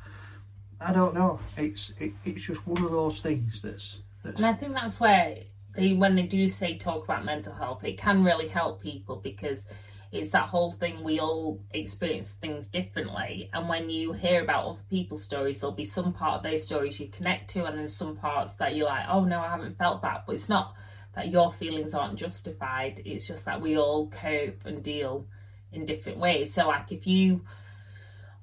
I 0.82 0.94
don't 0.94 1.14
know. 1.14 1.40
It's 1.58 1.94
it, 2.00 2.14
it's 2.24 2.44
just 2.44 2.66
one 2.66 2.84
of 2.84 2.92
those 2.92 3.22
things 3.22 3.62
that's 3.62 4.00
that's 4.24 4.42
And 4.42 4.50
I 4.50 4.54
think 4.54 4.74
that's 4.74 5.00
where 5.00 5.38
they, 5.76 5.94
when 5.94 6.16
they 6.16 6.24
do 6.24 6.50
say 6.50 6.78
talk 6.78 7.04
about 7.04 7.26
mental 7.26 7.54
health, 7.54 7.84
it 7.84 7.98
can 7.98 8.24
really 8.24 8.48
help 8.48 8.82
people 8.82 9.18
because 9.18 9.66
it's 10.12 10.32
that 10.32 10.50
whole 10.50 10.72
thing 10.72 11.04
we 11.04 11.20
all 11.20 11.60
experience 11.72 12.32
things 12.32 12.66
differently. 12.66 13.50
And 13.54 13.70
when 13.70 13.90
you 13.90 14.14
hear 14.14 14.42
about 14.42 14.66
other 14.66 14.80
people's 14.90 15.24
stories, 15.24 15.60
there'll 15.60 15.76
be 15.76 15.86
some 15.86 16.14
part 16.14 16.38
of 16.38 16.44
those 16.44 16.64
stories 16.64 17.00
you 17.00 17.08
connect 17.10 17.50
to, 17.52 17.66
and 17.66 17.78
then 17.78 17.88
some 17.88 18.16
parts 18.16 18.56
that 18.56 18.76
you're 18.76 18.88
like, 18.88 19.06
oh 19.08 19.24
no, 19.24 19.40
I 19.40 19.50
haven't 19.50 19.78
felt 19.78 20.02
that. 20.02 20.26
But 20.26 20.36
it's 20.36 20.50
not 20.50 20.76
that 21.14 21.30
your 21.30 21.52
feelings 21.52 21.94
aren't 21.94 22.18
justified, 22.18 23.02
it's 23.06 23.28
just 23.28 23.46
that 23.46 23.62
we 23.62 23.78
all 23.78 24.08
cope 24.10 24.66
and 24.66 24.82
deal 24.82 25.28
in 25.72 25.86
different 25.86 26.18
ways. 26.18 26.54
So, 26.54 26.68
like, 26.68 26.92
if 26.92 27.06
you 27.06 27.42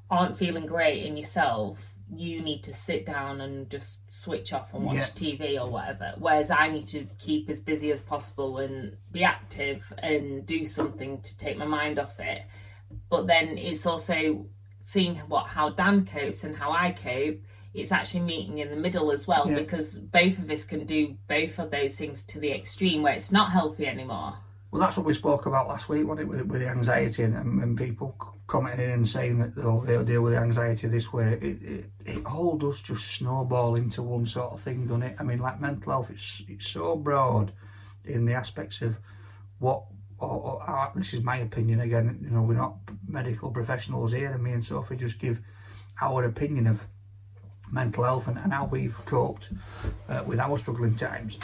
aren't 0.09 0.39
feeling 0.39 0.67
great 0.67 1.05
in 1.05 1.17
yourself, 1.17 1.96
you 2.15 2.41
need 2.41 2.63
to 2.63 2.73
sit 2.73 3.05
down 3.05 3.41
and 3.41 3.69
just 3.69 4.01
switch 4.13 4.53
off 4.53 4.73
and 4.75 4.85
watch 4.85 4.97
Yeah. 4.97 5.05
TV 5.07 5.59
or 5.61 5.69
whatever. 5.69 6.15
Whereas 6.19 6.51
I 6.51 6.69
need 6.69 6.87
to 6.89 7.07
keep 7.19 7.51
as 7.51 7.61
busy 7.61 7.91
as 7.91 8.01
possible 8.01 8.59
and 8.59 8.97
be 9.11 9.25
active 9.25 9.93
and 9.99 10.47
do 10.47 10.65
something 10.67 11.21
to 11.23 11.37
take 11.37 11.57
my 11.59 11.65
mind 11.67 11.99
off 11.99 12.21
it. 12.21 12.43
But 13.09 13.27
then 13.27 13.59
it's 13.59 13.87
also 13.87 14.47
seeing 14.81 15.17
what 15.17 15.49
how 15.49 15.71
Dan 15.71 16.07
copes 16.07 16.45
and 16.45 16.57
how 16.57 16.71
I 16.71 16.93
cope. 16.93 17.41
It's 17.75 17.93
actually 17.93 18.21
meeting 18.21 18.59
in 18.59 18.71
the 18.71 18.77
middle 18.77 19.11
as 19.11 19.27
well 19.27 19.51
Yeah. 19.51 19.57
because 19.57 19.99
both 19.99 20.39
of 20.39 20.49
us 20.51 20.65
can 20.65 20.87
do 20.87 21.17
both 21.29 21.59
of 21.59 21.71
those 21.73 21.97
things 21.97 22.23
to 22.25 22.39
the 22.39 22.53
extreme 22.53 23.03
where 23.03 23.15
it's 23.15 23.33
not 23.33 23.51
healthy 23.51 23.87
anymore. 23.87 24.35
Well, 24.71 24.81
that's 24.81 24.97
what 24.97 25.07
we 25.07 25.15
spoke 25.15 25.47
about 25.47 25.69
last 25.69 25.89
week, 25.89 26.07
wasn't 26.07 26.21
it, 26.21 26.29
with, 26.29 26.43
with 26.47 26.61
the 26.61 26.69
anxiety 26.69 27.23
and, 27.25 27.35
and, 27.35 27.77
people 27.77 28.15
commenting 28.47 28.85
in 28.87 28.91
and 28.91 29.09
saying 29.09 29.39
that 29.39 29.57
they'll, 29.57 29.81
they'll 29.81 30.05
deal 30.05 30.23
with 30.23 30.35
the 30.35 30.39
anxiety 30.39 30.87
this 30.87 31.13
way. 31.13 31.33
It, 31.33 31.63
it, 31.63 31.91
it 32.05 32.27
all 32.27 32.57
does 32.57 32.81
just 32.81 33.07
snowball 33.09 33.75
into 33.75 34.03
one 34.03 34.27
sort 34.27 34.53
of 34.53 34.61
thing, 34.61 34.87
doesn't 34.87 35.03
it? 35.03 35.17
I 35.19 35.25
mean, 35.25 35.39
like 35.39 35.61
mental 35.61 35.93
health, 35.93 36.11
it's, 36.11 36.43
it's 36.49 36.69
so 36.69 36.97
broad 36.97 37.53
in 38.05 38.25
the 38.25 38.35
aspects 38.35 38.83
of 38.83 38.99
what, 39.59 39.85
or, 40.19 40.29
or 40.29 40.71
uh, 40.71 40.91
this 40.95 41.13
is 41.13 41.23
my 41.23 41.39
opinion 41.39 41.81
again, 41.81 42.21
you 42.23 42.31
know, 42.31 42.43
we're 42.43 42.55
not 42.55 42.77
medical 43.07 43.51
professionals 43.51 44.13
here, 44.13 44.33
and 44.33 44.43
me 44.43 44.53
and 44.53 44.65
Sophie 44.65 44.97
just 44.97 45.19
give 45.19 45.41
our 46.01 46.25
opinion 46.25 46.67
of 46.67 46.87
mental 47.71 48.05
health 48.05 48.29
and, 48.29 48.39
and 48.39 48.53
how 48.53 48.67
we've 48.67 49.05
coped 49.07 49.51
uh, 50.09 50.23
with 50.25 50.39
our 50.39 50.57
struggling 50.57 50.95
times. 50.95 51.39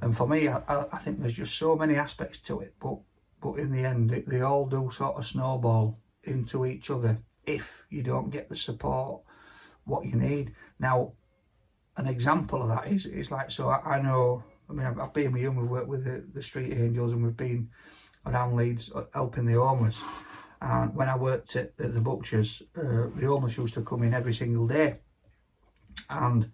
And 0.00 0.16
for 0.16 0.26
me, 0.26 0.48
I, 0.48 0.62
I 0.92 0.98
think 0.98 1.20
there's 1.20 1.34
just 1.34 1.58
so 1.58 1.76
many 1.76 1.96
aspects 1.96 2.38
to 2.40 2.60
it, 2.60 2.74
but 2.80 2.98
but 3.40 3.54
in 3.54 3.70
the 3.70 3.84
end, 3.84 4.10
they 4.26 4.40
all 4.40 4.66
do 4.66 4.90
sort 4.90 5.16
of 5.16 5.24
snowball 5.24 5.96
into 6.28 6.66
each 6.66 6.90
other 6.90 7.18
if 7.44 7.84
you 7.90 8.02
don't 8.02 8.30
get 8.30 8.48
the 8.48 8.56
support 8.56 9.22
what 9.84 10.06
you 10.06 10.16
need. 10.16 10.54
Now, 10.78 11.12
an 11.96 12.06
example 12.06 12.62
of 12.62 12.68
that 12.68 12.92
is 12.92 13.06
is 13.06 13.30
like 13.30 13.50
so. 13.50 13.68
I, 13.68 13.96
I 13.96 14.02
know. 14.02 14.44
I 14.70 14.74
mean, 14.74 14.86
I've, 14.86 14.98
I've 14.98 15.14
been 15.14 15.32
with 15.32 15.42
you 15.42 15.50
we've 15.50 15.70
worked 15.70 15.88
with 15.88 16.04
the, 16.04 16.26
the 16.34 16.42
Street 16.42 16.74
Angels 16.74 17.12
and 17.12 17.24
we've 17.24 17.36
been 17.36 17.70
around 18.26 18.54
Leeds 18.54 18.92
uh, 18.94 19.04
helping 19.14 19.46
the 19.46 19.54
homeless. 19.54 20.00
And 20.60 20.94
when 20.94 21.08
I 21.08 21.16
worked 21.16 21.56
at, 21.56 21.72
at 21.78 21.94
the 21.94 22.00
butchers, 22.00 22.62
uh, 22.76 23.08
the 23.16 23.26
homeless 23.26 23.56
used 23.56 23.74
to 23.74 23.82
come 23.82 24.02
in 24.02 24.12
every 24.12 24.34
single 24.34 24.66
day, 24.66 24.98
and 26.10 26.50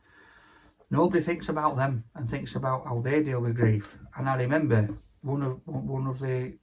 nobody 0.91 1.23
thinks 1.23 1.49
about 1.49 1.77
them 1.77 2.05
and 2.15 2.29
thinks 2.29 2.55
about 2.55 2.85
how 2.87 3.01
they 3.01 3.23
deal 3.23 3.41
with 3.41 3.57
grief. 3.57 3.97
And 4.17 4.29
I 4.29 4.37
remember 4.37 4.89
one 5.23 5.43
of 5.43 5.61
one 5.65 6.07
of 6.07 6.21
the 6.21 6.59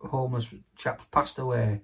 homeless 0.00 0.54
chaps 0.76 1.06
passed 1.10 1.38
away, 1.38 1.80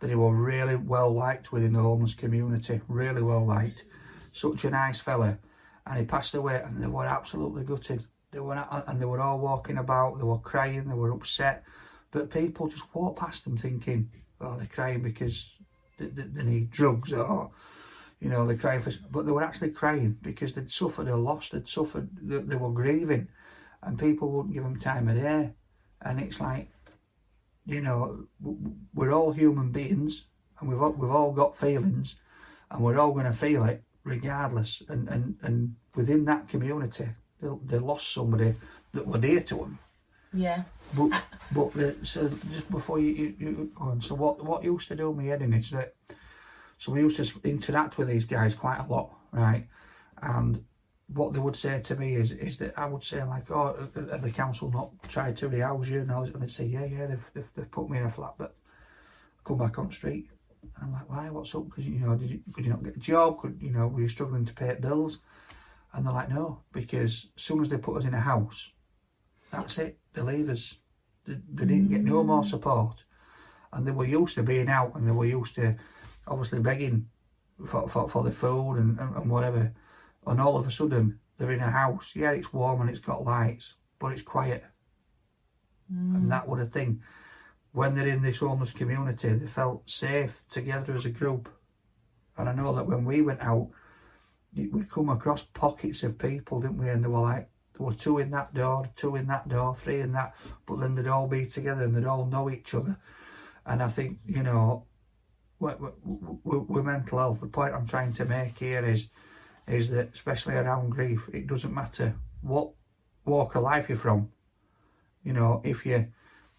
but 0.00 0.08
he 0.08 0.14
was 0.14 0.34
really 0.34 0.76
well 0.76 1.12
liked 1.12 1.52
within 1.52 1.72
the 1.72 1.80
homeless 1.80 2.14
community, 2.14 2.80
really 2.88 3.22
well 3.22 3.44
liked. 3.44 3.84
Such 4.32 4.64
a 4.64 4.70
nice 4.70 5.00
fella, 5.00 5.38
and 5.86 5.98
he 5.98 6.04
passed 6.04 6.34
away, 6.34 6.60
and 6.64 6.82
they 6.82 6.86
were 6.86 7.06
absolutely 7.06 7.64
gutted. 7.64 8.04
They 8.30 8.40
were, 8.40 8.64
and 8.86 9.00
they 9.00 9.06
were 9.06 9.20
all 9.20 9.38
walking 9.38 9.78
about. 9.78 10.18
They 10.18 10.24
were 10.24 10.38
crying. 10.38 10.88
They 10.88 10.94
were 10.94 11.12
upset, 11.12 11.64
but 12.10 12.30
people 12.30 12.68
just 12.68 12.94
walked 12.94 13.18
past 13.18 13.44
them 13.44 13.56
thinking, 13.56 14.10
"Oh, 14.40 14.56
they're 14.56 14.66
crying 14.66 15.02
because 15.02 15.54
they, 15.98 16.06
they, 16.06 16.22
they 16.22 16.44
need 16.44 16.70
drugs 16.70 17.12
or." 17.12 17.50
you 18.20 18.28
know, 18.28 18.46
they're 18.46 18.56
crying 18.56 18.82
for, 18.82 18.92
but 19.10 19.26
they 19.26 19.32
were 19.32 19.44
actually 19.44 19.70
crying 19.70 20.18
because 20.22 20.52
they'd 20.52 20.70
suffered 20.70 21.08
a 21.08 21.16
loss, 21.16 21.50
they'd 21.50 21.68
suffered, 21.68 22.08
they, 22.20 22.38
they 22.38 22.56
were 22.56 22.72
grieving, 22.72 23.28
and 23.82 23.98
people 23.98 24.30
wouldn't 24.30 24.54
give 24.54 24.64
them 24.64 24.78
time 24.78 25.08
of 25.08 25.16
day. 25.16 25.52
And 26.02 26.20
it's 26.20 26.40
like, 26.40 26.68
you 27.68 27.82
know, 27.82 28.24
we're 28.94 29.12
all 29.12 29.30
human 29.30 29.70
beings, 29.70 30.24
and 30.58 30.68
we've 30.68 30.80
all, 30.80 30.92
we've 30.92 31.10
all 31.10 31.32
got 31.32 31.56
feelings, 31.56 32.16
and 32.70 32.82
we're 32.82 32.98
all 32.98 33.12
going 33.12 33.26
to 33.26 33.32
feel 33.32 33.64
it 33.64 33.82
regardless. 34.04 34.82
And, 34.88 35.08
and, 35.08 35.36
and 35.42 35.76
within 35.94 36.24
that 36.24 36.48
community, 36.48 37.08
they, 37.40 37.48
they 37.66 37.78
lost 37.78 38.12
somebody 38.12 38.54
that 38.92 39.06
were 39.06 39.18
dear 39.18 39.40
to 39.42 39.54
them. 39.56 39.78
Yeah. 40.32 40.62
But, 40.96 41.22
but 41.52 41.72
the, 41.74 41.96
so 42.02 42.28
just 42.50 42.70
before 42.70 42.98
you, 42.98 43.10
you, 43.10 43.34
you 43.38 43.70
go 43.74 43.84
on, 43.84 44.00
so 44.00 44.14
what 44.14 44.44
what 44.44 44.64
used 44.64 44.88
to 44.88 44.96
do 44.96 45.14
me 45.14 45.26
head 45.26 45.42
in 45.42 45.52
is 45.52 45.70
that 45.70 45.94
so 46.78 46.92
we 46.92 47.00
used 47.00 47.16
to 47.16 47.48
interact 47.48 47.98
with 47.98 48.08
these 48.08 48.24
guys 48.24 48.54
quite 48.54 48.78
a 48.78 48.86
lot, 48.86 49.14
right? 49.32 49.66
And 50.22 50.64
what 51.08 51.32
they 51.32 51.38
would 51.38 51.56
say 51.56 51.80
to 51.80 51.96
me 51.96 52.14
is 52.14 52.32
is 52.32 52.58
that 52.58 52.78
I 52.78 52.86
would 52.86 53.02
say 53.02 53.22
like, 53.24 53.50
oh, 53.50 53.88
have- 53.94 54.22
the 54.22 54.30
council 54.30 54.70
not 54.70 54.90
tried 55.08 55.36
to 55.38 55.48
rehouse 55.48 55.88
you? 55.88 56.00
And, 56.00 56.42
they'd 56.42 56.50
say, 56.50 56.66
yeah, 56.66 56.84
yeah, 56.84 57.06
they've, 57.06 57.30
they've, 57.34 57.50
they've 57.54 57.70
put 57.70 57.88
me 57.88 57.98
in 57.98 58.04
a 58.04 58.10
flat, 58.10 58.34
but 58.36 58.54
I 59.38 59.48
come 59.48 59.58
back 59.58 59.78
on 59.78 59.86
the 59.86 59.92
street. 59.92 60.28
And 60.62 60.72
I'm 60.82 60.92
like, 60.92 61.08
why? 61.08 61.30
What's 61.30 61.54
up? 61.54 61.64
Because 61.64 61.86
you 61.86 62.00
know, 62.00 62.14
did 62.14 62.30
you, 62.30 62.40
could 62.52 62.64
you 62.64 62.70
not 62.70 62.84
get 62.84 62.96
a 62.96 63.00
job? 63.00 63.40
Could 63.40 63.58
you 63.60 63.70
know, 63.70 63.88
were 63.88 64.02
you 64.02 64.08
struggling 64.08 64.44
to 64.44 64.52
pay 64.52 64.74
bills? 64.80 65.20
And 65.92 66.04
they're 66.04 66.12
like, 66.12 66.30
no, 66.30 66.60
because 66.72 67.28
as 67.36 67.42
soon 67.42 67.62
as 67.62 67.70
they 67.70 67.78
put 67.78 67.96
us 67.96 68.04
in 68.04 68.12
a 68.12 68.20
house, 68.20 68.72
that's 69.50 69.78
it. 69.78 69.98
They 70.12 70.20
leave 70.20 70.50
us. 70.50 70.76
They, 71.26 71.38
they 71.54 71.64
didn't 71.64 71.88
get 71.88 72.02
no 72.02 72.22
more 72.22 72.42
mm. 72.42 72.44
support, 72.44 73.04
and 73.72 73.86
they 73.86 73.92
were 73.92 74.04
used 74.04 74.34
to 74.34 74.42
being 74.42 74.68
out, 74.68 74.94
and 74.94 75.08
they 75.08 75.12
were 75.12 75.24
used 75.24 75.54
to 75.54 75.76
obviously 76.26 76.58
begging 76.60 77.08
for 77.66 77.88
for, 77.88 78.08
for 78.08 78.22
the 78.22 78.30
food 78.30 78.74
and, 78.74 78.98
and, 78.98 79.16
and 79.16 79.30
whatever. 79.30 79.72
And 80.28 80.40
all 80.40 80.56
of 80.56 80.66
a 80.66 80.70
sudden, 80.70 81.18
they're 81.38 81.52
in 81.52 81.60
a 81.60 81.70
house. 81.70 82.12
Yeah, 82.14 82.32
it's 82.32 82.52
warm 82.52 82.80
and 82.80 82.90
it's 82.90 83.00
got 83.00 83.24
lights, 83.24 83.76
but 83.98 84.12
it's 84.12 84.22
quiet. 84.22 84.64
And 85.88 86.26
mm. 86.26 86.28
that 86.30 86.48
would 86.48 86.60
a 86.60 86.66
thing. 86.66 87.02
When 87.72 87.94
they're 87.94 88.08
in 88.08 88.22
this 88.22 88.38
homeless 88.38 88.72
community, 88.72 89.28
they 89.28 89.46
felt 89.46 89.88
safe 89.88 90.42
together 90.50 90.94
as 90.94 91.06
a 91.06 91.10
group. 91.10 91.48
And 92.36 92.48
I 92.48 92.54
know 92.54 92.74
that 92.74 92.86
when 92.86 93.04
we 93.04 93.22
went 93.22 93.40
out, 93.40 93.70
we 94.54 94.84
come 94.84 95.08
across 95.08 95.42
pockets 95.42 96.02
of 96.02 96.18
people, 96.18 96.60
didn't 96.60 96.78
we? 96.78 96.88
And 96.88 97.04
they 97.04 97.08
were 97.08 97.20
like, 97.20 97.50
there 97.76 97.86
were 97.86 97.94
two 97.94 98.18
in 98.18 98.30
that 98.32 98.52
door, 98.54 98.88
two 98.96 99.16
in 99.16 99.26
that 99.28 99.48
door, 99.48 99.74
three 99.74 100.00
in 100.00 100.12
that, 100.12 100.34
but 100.66 100.80
then 100.80 100.94
they'd 100.94 101.06
all 101.06 101.28
be 101.28 101.46
together 101.46 101.82
and 101.82 101.94
they'd 101.94 102.06
all 102.06 102.26
know 102.26 102.50
each 102.50 102.74
other. 102.74 102.96
And 103.64 103.82
I 103.82 103.88
think, 103.88 104.18
you 104.26 104.42
know, 104.42 104.86
with 105.60 106.84
mental 106.84 107.18
health, 107.18 107.40
the 107.40 107.46
point 107.46 107.74
I'm 107.74 107.86
trying 107.86 108.12
to 108.14 108.24
make 108.24 108.58
here 108.58 108.84
is, 108.84 109.10
is 109.68 109.90
that 109.90 110.14
especially 110.14 110.54
around 110.54 110.90
grief, 110.90 111.28
it 111.32 111.46
doesn't 111.46 111.74
matter 111.74 112.14
what 112.42 112.70
walk 113.24 113.54
of 113.54 113.62
life 113.62 113.88
you're 113.88 113.98
from. 113.98 114.30
You 115.22 115.32
know, 115.32 115.60
if 115.64 115.84
you're 115.84 116.08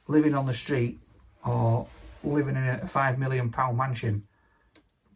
living 0.08 0.36
on 0.36 0.46
the 0.46 0.54
street 0.54 1.00
or 1.46 1.88
living 2.24 2.56
in 2.56 2.63
a 2.63 2.88
five 2.88 3.18
million 3.18 3.50
pound 3.50 3.78
mansion, 3.78 4.24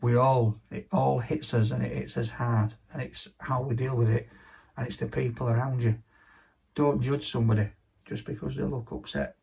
we 0.02 0.16
all 0.16 0.60
it 0.72 0.88
all 0.92 1.20
hits 1.20 1.54
us 1.54 1.72
and 1.72 1.84
it 1.84 1.92
hits 1.92 2.18
us 2.18 2.30
hard 2.30 2.74
and 2.92 3.02
it's 3.02 3.30
how 3.40 3.62
we 3.62 3.76
deal 3.76 3.96
with 3.96 4.10
it 4.10 4.28
and 4.78 4.88
it's 4.88 4.98
the 4.98 5.08
people 5.08 5.48
around 5.50 5.82
you. 5.82 5.98
Don't 6.76 7.02
judge 7.02 7.30
somebody 7.30 7.70
just 8.06 8.26
because 8.26 8.56
they 8.56 8.64
look 8.64 8.92
upset. 8.92 9.36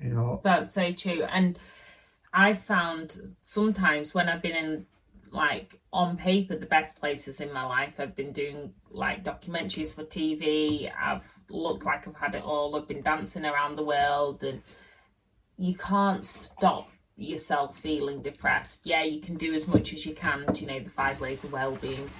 You 0.00 0.10
know, 0.10 0.40
That's 0.42 0.72
so 0.72 0.92
true. 0.92 1.22
And 1.24 1.58
I 2.32 2.54
found 2.54 3.36
sometimes 3.42 4.12
when 4.14 4.28
I've 4.28 4.42
been 4.42 4.56
in 4.56 4.86
like 5.30 5.78
on 5.92 6.16
paper 6.16 6.56
the 6.56 6.66
best 6.66 6.98
places 6.98 7.40
in 7.40 7.52
my 7.52 7.64
life, 7.64 7.94
I've 7.98 8.16
been 8.16 8.32
doing 8.32 8.72
like 8.90 9.24
documentaries 9.24 9.94
for 9.94 10.04
TV. 10.04 10.90
I've 10.94 11.26
looked 11.50 11.84
like 11.84 12.06
I've 12.06 12.16
had 12.16 12.34
it 12.34 12.42
all. 12.42 12.76
I've 12.76 12.88
been 12.88 13.02
dancing 13.02 13.44
around 13.44 13.76
the 13.76 13.84
world, 13.84 14.44
and 14.44 14.62
you 15.56 15.74
can't 15.74 16.24
stop 16.24 16.88
yourself 17.16 17.78
feeling 17.78 18.22
depressed. 18.22 18.82
Yeah, 18.84 19.04
you 19.04 19.20
can 19.20 19.36
do 19.36 19.54
as 19.54 19.66
much 19.66 19.92
as 19.92 20.04
you 20.04 20.14
can. 20.14 20.46
To, 20.52 20.60
you 20.60 20.66
know 20.66 20.80
the 20.80 20.90
five 20.90 21.20
ways 21.20 21.44
of 21.44 21.52
well-being: 21.52 22.10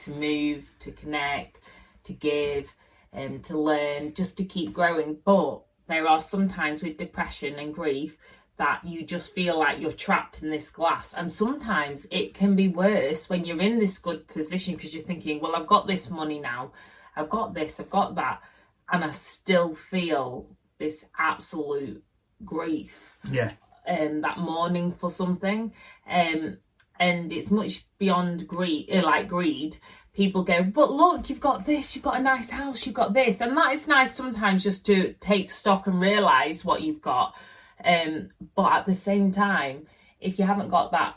to 0.00 0.10
move, 0.12 0.70
to 0.80 0.92
connect, 0.92 1.60
to 2.04 2.12
give, 2.12 2.74
and 3.12 3.44
to 3.44 3.58
learn, 3.58 4.14
just 4.14 4.36
to 4.38 4.44
keep 4.44 4.72
growing. 4.72 5.18
But 5.24 5.62
there 5.88 6.06
are 6.06 6.22
sometimes 6.22 6.82
with 6.82 6.96
depression 6.96 7.58
and 7.58 7.72
grief 7.72 8.16
that 8.58 8.80
you 8.84 9.04
just 9.04 9.32
feel 9.32 9.58
like 9.58 9.80
you're 9.80 9.92
trapped 9.92 10.42
in 10.42 10.50
this 10.50 10.70
glass. 10.70 11.12
And 11.14 11.30
sometimes 11.30 12.06
it 12.10 12.34
can 12.34 12.56
be 12.56 12.68
worse 12.68 13.28
when 13.28 13.44
you're 13.44 13.60
in 13.60 13.78
this 13.78 13.98
good 13.98 14.26
position 14.28 14.74
because 14.74 14.94
you're 14.94 15.04
thinking, 15.04 15.40
well, 15.40 15.56
I've 15.56 15.66
got 15.66 15.86
this 15.86 16.08
money 16.08 16.38
now, 16.38 16.72
I've 17.14 17.28
got 17.28 17.54
this, 17.54 17.78
I've 17.80 17.90
got 17.90 18.14
that, 18.14 18.42
and 18.90 19.04
I 19.04 19.10
still 19.10 19.74
feel 19.74 20.48
this 20.78 21.04
absolute 21.18 22.02
grief 22.44 23.18
yeah, 23.30 23.52
um, 23.86 24.20
that 24.22 24.38
mourning 24.38 24.92
for 24.92 25.10
something, 25.10 25.72
um, 26.08 26.58
and 26.98 27.32
it's 27.32 27.50
much 27.50 27.86
beyond 27.98 28.46
greed, 28.46 28.90
uh, 28.90 29.02
like 29.02 29.28
greed. 29.28 29.76
People 30.14 30.44
go, 30.44 30.62
but 30.62 30.90
look, 30.90 31.28
you've 31.28 31.40
got 31.40 31.66
this, 31.66 31.94
you've 31.94 32.04
got 32.04 32.18
a 32.18 32.22
nice 32.22 32.48
house, 32.48 32.86
you've 32.86 32.94
got 32.94 33.12
this, 33.12 33.42
and 33.42 33.54
that 33.54 33.74
is 33.74 33.86
nice 33.86 34.14
sometimes 34.14 34.62
just 34.62 34.86
to 34.86 35.12
take 35.20 35.50
stock 35.50 35.86
and 35.86 36.00
realize 36.00 36.64
what 36.64 36.80
you've 36.80 37.02
got. 37.02 37.34
Um, 37.84 38.30
but 38.54 38.72
at 38.72 38.86
the 38.86 38.94
same 38.94 39.32
time, 39.32 39.86
if 40.20 40.38
you 40.38 40.44
haven't 40.44 40.70
got 40.70 40.92
that 40.92 41.16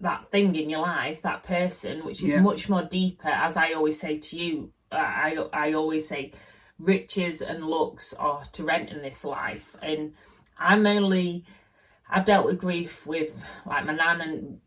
that 0.00 0.30
thing 0.30 0.54
in 0.56 0.70
your 0.70 0.80
life, 0.80 1.20
that 1.22 1.42
person, 1.42 2.04
which 2.06 2.22
is 2.22 2.30
Yeah. 2.30 2.40
much 2.40 2.70
more 2.70 2.82
deeper, 2.82 3.28
as 3.28 3.56
I 3.58 3.72
always 3.72 4.00
say 4.00 4.18
to 4.18 4.36
you, 4.38 4.72
uh, 4.90 4.96
I 4.96 5.36
I 5.52 5.72
always 5.74 6.08
say, 6.08 6.32
riches 6.78 7.42
and 7.42 7.64
looks 7.66 8.14
are 8.14 8.42
to 8.52 8.64
rent 8.64 8.88
in 8.88 9.02
this 9.02 9.24
life, 9.24 9.76
and 9.82 10.14
I'm 10.58 10.86
only 10.86 11.44
I've 12.08 12.24
dealt 12.24 12.46
with 12.46 12.58
grief 12.58 13.06
with 13.06 13.40
like 13.66 13.84
my 13.86 13.94
nan 13.94 14.20
and 14.20 14.60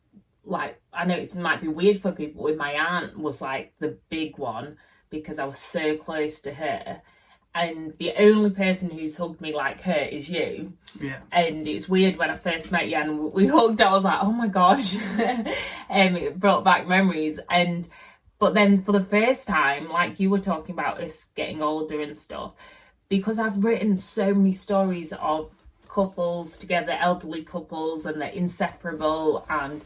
like 0.46 0.82
I 0.94 1.06
know 1.06 1.16
it 1.16 1.36
might 1.36 1.62
be 1.62 1.68
weird 1.68 2.00
for 2.00 2.12
people 2.12 2.44
with 2.44 2.58
my 2.58 2.74
aunt 2.74 3.18
was 3.18 3.42
like 3.42 3.74
the 3.80 3.98
big 4.10 4.38
one 4.38 4.78
because 5.10 5.40
I 5.40 5.46
was 5.46 5.60
so 5.60 5.98
close 5.98 6.40
to 6.42 6.54
her. 6.54 7.02
And 7.56 7.94
the 8.00 8.14
only 8.18 8.50
person 8.50 8.90
who's 8.90 9.18
hugged 9.18 9.40
me 9.40 9.54
like 9.54 9.82
her 9.82 10.08
is 10.12 10.30
you. 10.30 10.74
yeah, 11.00 11.20
And 11.32 11.68
it's 11.68 11.88
weird 11.88 12.18
when 12.18 12.32
I 12.32 12.36
first 12.36 12.72
met 12.72 12.90
you 12.90 12.96
and 12.96 13.32
we 13.32 13.46
hugged, 13.48 13.80
I 13.80 13.92
was 13.92 14.04
like, 14.04 14.20
oh 14.22 14.32
my 14.32 14.48
gosh. 14.48 14.96
and 14.96 15.48
um, 15.90 16.16
it 16.16 16.40
brought 16.40 16.64
back 16.64 16.88
memories. 16.88 17.40
And, 17.50 17.88
but 18.40 18.56
then 18.56 18.82
for 18.82 18.92
the 18.92 19.04
first 19.04 19.48
time, 19.48 19.90
like 19.90 20.20
you 20.20 20.32
were 20.32 20.40
talking 20.40 20.74
about 20.74 21.02
us 21.02 21.26
getting 21.36 21.62
older 21.62 22.02
and 22.02 22.18
stuff, 22.18 22.54
because 23.08 23.38
I've 23.38 23.64
written 23.64 24.00
so 24.00 24.34
many 24.34 24.52
stories 24.52 25.14
of 25.14 25.54
couples 25.88 26.58
together, 26.58 26.98
elderly 27.00 27.44
couples, 27.44 28.08
and 28.08 28.20
they're 28.20 28.30
inseparable 28.30 29.46
and 29.48 29.86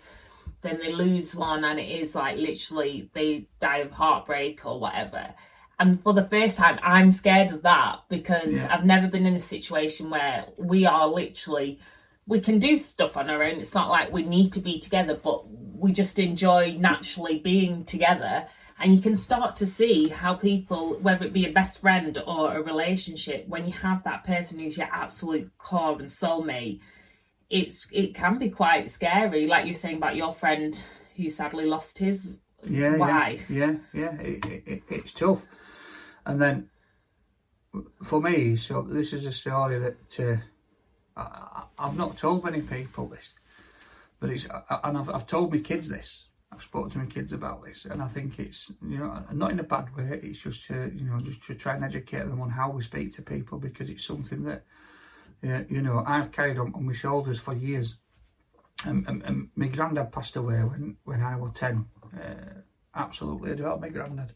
then 0.61 0.79
they 0.81 0.91
lose 0.91 1.35
one 1.35 1.63
and 1.63 1.79
it 1.79 1.89
is 1.89 2.15
like 2.15 2.37
literally 2.37 3.09
they 3.13 3.45
die 3.59 3.79
of 3.79 3.91
heartbreak 3.91 4.65
or 4.65 4.79
whatever. 4.79 5.33
And 5.79 6.01
for 6.01 6.13
the 6.13 6.23
first 6.23 6.57
time, 6.57 6.79
I'm 6.81 7.11
scared 7.11 7.51
of 7.51 7.61
that 7.61 7.99
because 8.09 8.53
Yeah. 8.53 8.67
I've 8.71 8.85
never 8.85 9.07
been 9.07 9.25
in 9.25 9.35
a 9.35 9.41
situation 9.41 10.09
where 10.09 10.45
we 10.57 10.85
are 10.85 11.07
literally, 11.07 11.79
we 12.25 12.39
can 12.39 12.59
do 12.59 12.77
stuff 12.77 13.15
on 13.15 13.29
our 13.29 13.43
own. 13.43 13.59
It's 13.59 13.75
not 13.75 13.89
like 13.89 14.11
we 14.11 14.23
need 14.23 14.53
to 14.53 14.59
be 14.59 14.79
together, 14.79 15.15
but 15.15 15.43
we 15.49 15.91
just 15.91 16.17
enjoy 16.17 16.75
naturally 16.79 17.37
being 17.39 17.85
together. 17.85 18.47
And 18.79 18.93
you 18.95 19.01
can 19.01 19.15
start 19.15 19.55
to 19.57 19.67
see 19.67 20.07
how 20.07 20.35
people, 20.35 20.97
whether 20.99 21.25
it 21.25 21.33
be 21.33 21.45
a 21.45 21.51
best 21.51 21.81
friend 21.81 22.17
or 22.27 22.55
a 22.57 22.61
relationship, 22.63 23.47
when 23.47 23.65
you 23.65 23.73
have 23.73 24.03
that 24.03 24.23
person 24.23 24.59
who's 24.59 24.77
your 24.77 24.89
absolute 24.91 25.51
core 25.57 25.97
and 25.99 26.09
soulmate, 26.09 26.79
it's 27.49 27.87
it 27.91 28.13
can 28.13 28.37
be 28.37 28.49
quite 28.49 28.91
scary. 28.91 29.47
Like 29.47 29.65
you're 29.65 29.73
saying 29.73 29.97
about 29.97 30.15
your 30.15 30.31
friend 30.31 30.79
who 31.15 31.29
sadly 31.29 31.65
lost 31.65 31.97
his 31.97 32.39
yeah, 32.67 32.97
wife. 32.97 33.49
yeah, 33.49 33.75
yeah, 33.93 34.11
yeah. 34.11 34.21
It, 34.21 34.45
it, 34.45 34.63
it, 34.67 34.83
it's 34.89 35.11
tough. 35.11 35.43
And 36.27 36.41
then 36.41 36.69
for 38.03 38.21
me, 38.21 38.57
so 38.57 38.81
this 38.81 39.13
is 39.13 39.25
a 39.25 39.31
story 39.31 39.79
that 39.79 40.19
uh, 40.19 40.35
I, 41.19 41.63
I've 41.79 41.97
not 41.97 42.17
told 42.17 42.43
many 42.43 42.61
people 42.61 43.07
this, 43.07 43.39
but 44.19 44.29
it's 44.29 44.45
and 44.83 44.97
I've, 44.97 45.09
I've 45.09 45.25
told 45.25 45.53
my 45.53 45.59
kids 45.59 45.87
this. 45.87 46.25
I've 46.51 46.61
spoken 46.61 46.91
to 46.91 46.97
my 46.99 47.05
kids 47.05 47.31
about 47.31 47.63
this, 47.63 47.85
and 47.85 48.03
I 48.03 48.07
think 48.07 48.39
it's 48.39 48.73
you 48.81 48.97
know 48.97 49.23
not 49.31 49.51
in 49.51 49.59
a 49.61 49.63
bad 49.63 49.95
way. 49.95 50.19
It's 50.21 50.39
just 50.39 50.65
to 50.65 50.91
you 50.93 51.05
know 51.05 51.21
just 51.21 51.43
to 51.45 51.55
try 51.55 51.75
and 51.75 51.85
educate 51.85 52.25
them 52.27 52.41
on 52.41 52.49
how 52.49 52.71
we 52.71 52.83
speak 52.83 53.13
to 53.15 53.21
people 53.21 53.57
because 53.57 53.89
it's 53.89 54.05
something 54.05 54.43
that 54.43 54.63
you 55.41 55.81
know 55.81 56.03
I've 56.05 56.33
carried 56.33 56.57
on, 56.57 56.73
on 56.75 56.85
my 56.85 56.93
shoulders 56.93 57.39
for 57.39 57.53
years. 57.53 57.97
And, 58.85 59.07
and, 59.07 59.23
and 59.23 59.49
my 59.55 59.69
granddad 59.69 60.11
passed 60.11 60.35
away 60.35 60.59
when 60.59 60.97
when 61.05 61.21
I 61.21 61.37
was 61.37 61.53
ten. 61.53 61.85
Uh, 62.13 62.61
absolutely 62.93 63.51
adored 63.51 63.79
my 63.79 63.89
granddad, 63.89 64.33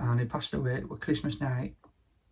and 0.00 0.20
he 0.20 0.26
passed 0.26 0.54
away. 0.54 0.76
It 0.76 0.88
was 0.88 0.98
Christmas 1.00 1.40
night, 1.40 1.74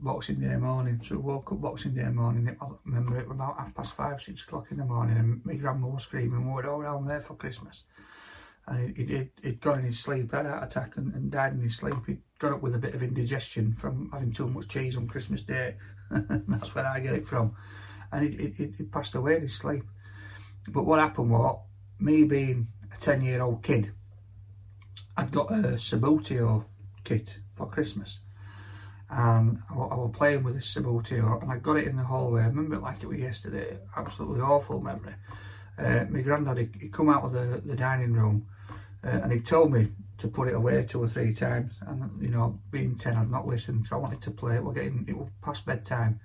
Boxing 0.00 0.40
Day 0.40 0.56
morning. 0.56 1.00
So 1.04 1.16
we 1.16 1.22
woke 1.22 1.52
up 1.52 1.60
Boxing 1.60 1.94
Day 1.94 2.08
morning. 2.08 2.56
I 2.60 2.66
remember 2.84 3.18
it 3.18 3.28
was 3.28 3.36
about 3.36 3.58
half 3.58 3.74
past 3.74 3.94
five, 3.94 4.20
six 4.20 4.42
o'clock 4.42 4.70
in 4.70 4.78
the 4.78 4.84
morning, 4.84 5.16
and 5.16 5.40
my 5.44 5.54
grandma 5.54 5.88
was 5.88 6.02
screaming. 6.02 6.46
We 6.46 6.52
were 6.52 6.70
all 6.70 6.80
around 6.80 7.06
there 7.06 7.20
for 7.20 7.34
Christmas 7.34 7.84
and 8.68 8.96
he, 8.96 9.04
he'd, 9.04 9.30
he'd 9.42 9.60
got 9.60 9.78
in 9.78 9.84
his 9.84 9.98
sleep, 9.98 10.32
had 10.32 10.46
a 10.46 10.50
heart 10.50 10.64
attack 10.64 10.96
and, 10.96 11.14
and 11.14 11.30
died 11.30 11.52
in 11.54 11.60
his 11.60 11.76
sleep. 11.76 11.94
He 12.06 12.18
got 12.38 12.52
up 12.52 12.62
with 12.62 12.74
a 12.74 12.78
bit 12.78 12.94
of 12.94 13.02
indigestion 13.02 13.74
from 13.78 14.10
having 14.12 14.32
too 14.32 14.48
much 14.48 14.68
cheese 14.68 14.96
on 14.96 15.08
Christmas 15.08 15.42
Day. 15.42 15.76
That's 16.10 16.74
where 16.74 16.86
I 16.86 17.00
get 17.00 17.14
it 17.14 17.26
from. 17.26 17.56
And 18.12 18.28
he, 18.28 18.48
he, 18.56 18.72
he 18.76 18.84
passed 18.84 19.14
away 19.14 19.36
in 19.36 19.42
his 19.42 19.54
sleep. 19.54 19.84
But 20.68 20.84
what 20.84 21.00
happened 21.00 21.30
was, 21.30 21.60
me 21.98 22.24
being 22.24 22.68
a 22.94 22.96
10 22.98 23.22
year 23.22 23.42
old 23.42 23.62
kid, 23.62 23.92
I'd 25.16 25.32
got 25.32 25.50
a 25.50 25.76
Subbuteo 25.76 26.64
kit 27.08 27.38
for 27.56 27.66
Christmas. 27.66 28.20
And 29.10 29.58
I, 29.70 29.74
was 29.74 30.12
playing 30.14 30.42
with 30.42 30.54
this 30.56 30.74
Subbuteo 30.74 31.40
and 31.42 31.50
I 31.50 31.56
got 31.56 31.78
it 31.78 31.88
in 31.88 31.96
the 31.96 32.04
hallway. 32.04 32.42
I 32.42 32.46
remember 32.46 32.76
it 32.76 32.82
like 32.82 33.02
it 33.02 33.06
was 33.06 33.18
yesterday. 33.18 33.78
Absolutely 33.96 34.42
awful 34.42 34.80
memory. 34.80 35.14
Uh, 35.78 36.04
my 36.10 36.20
granddad, 36.20 36.58
he, 36.58 36.68
he 36.78 36.88
come 36.88 37.08
out 37.08 37.24
of 37.24 37.32
the, 37.32 37.62
the 37.64 37.74
dining 37.74 38.12
room 38.12 38.46
uh, 39.02 39.20
and 39.22 39.32
he 39.32 39.40
told 39.40 39.72
me 39.72 39.88
to 40.18 40.28
put 40.28 40.48
it 40.48 40.54
away 40.54 40.84
two 40.84 41.02
or 41.02 41.08
three 41.08 41.32
times. 41.32 41.72
And 41.86 42.20
you 42.20 42.28
know, 42.28 42.58
being 42.70 42.96
ten, 42.96 43.16
I'd 43.16 43.30
not 43.30 43.46
listened 43.46 43.78
because 43.78 43.92
I 43.92 43.96
wanted 43.96 44.20
to 44.22 44.30
play. 44.30 44.58
We're 44.58 44.74
getting 44.74 45.06
it 45.08 45.16
was 45.16 45.28
past 45.40 45.64
bedtime, 45.64 46.20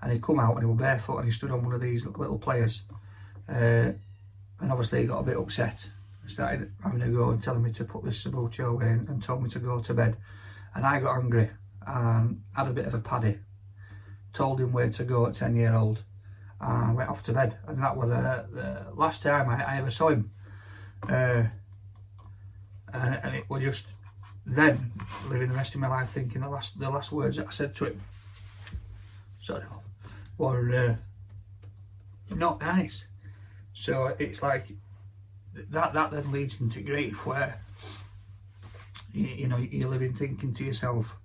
and 0.00 0.12
he 0.12 0.20
come 0.20 0.38
out 0.38 0.54
and 0.54 0.60
he 0.60 0.66
was 0.66 0.78
barefoot 0.78 1.18
and 1.18 1.26
he 1.26 1.32
stood 1.32 1.50
on 1.50 1.64
one 1.64 1.74
of 1.74 1.80
these 1.80 2.06
little 2.06 2.38
players, 2.38 2.82
uh, 3.48 3.92
and 4.60 4.70
obviously 4.70 5.00
he 5.00 5.06
got 5.06 5.18
a 5.18 5.24
bit 5.24 5.36
upset. 5.36 5.88
Started 6.26 6.72
having 6.82 7.02
a 7.02 7.08
go 7.08 7.30
and 7.30 7.42
telling 7.42 7.62
me 7.62 7.70
to 7.72 7.84
put 7.84 8.04
this 8.04 8.24
Subbuteo 8.24 8.70
away 8.70 8.86
and, 8.86 9.08
and 9.08 9.22
told 9.22 9.42
me 9.42 9.50
to 9.50 9.58
go 9.58 9.80
to 9.80 9.94
bed. 9.94 10.16
And 10.74 10.86
I 10.86 11.00
got 11.00 11.18
angry 11.18 11.50
and 11.86 12.42
had 12.56 12.66
a 12.66 12.72
bit 12.72 12.86
of 12.86 12.94
a 12.94 12.98
paddy. 12.98 13.38
Told 14.32 14.60
him 14.60 14.72
where 14.72 14.90
to 14.90 15.04
go 15.04 15.26
at 15.26 15.34
10 15.34 15.54
year 15.54 15.74
old 15.74 16.02
and 16.60 16.96
went 16.96 17.10
off 17.10 17.22
to 17.24 17.32
bed. 17.32 17.58
And 17.66 17.82
that 17.82 17.96
was 17.96 18.08
the, 18.08 18.46
the 18.52 18.86
last 18.94 19.22
time 19.22 19.48
I, 19.48 19.62
I 19.62 19.78
ever 19.78 19.90
saw 19.90 20.08
him. 20.08 20.30
Uh, 21.08 21.44
and, 22.92 23.20
and 23.22 23.34
it 23.34 23.48
was 23.50 23.62
just 23.62 23.86
then 24.46 24.90
living 25.28 25.48
the 25.48 25.54
rest 25.54 25.74
of 25.74 25.80
my 25.80 25.88
life 25.88 26.10
thinking 26.10 26.42
the 26.42 26.48
last 26.48 26.78
the 26.78 26.88
last 26.88 27.12
words 27.12 27.36
that 27.36 27.46
I 27.46 27.50
said 27.50 27.74
to 27.76 27.86
him, 27.86 28.00
sorry, 29.40 29.64
were 30.38 30.74
uh, 30.74 30.96
not 32.34 32.60
nice. 32.60 33.08
So 33.72 34.14
it's 34.18 34.42
like 34.42 34.68
that 35.54 35.92
that 35.92 36.10
then 36.10 36.32
leads 36.32 36.60
into 36.60 36.80
grief 36.80 37.24
where 37.26 37.60
you, 39.12 39.26
you 39.26 39.48
know 39.48 39.56
you're 39.56 39.88
living 39.88 40.12
thinking 40.12 40.52
to 40.52 40.64
yourself 40.64 41.16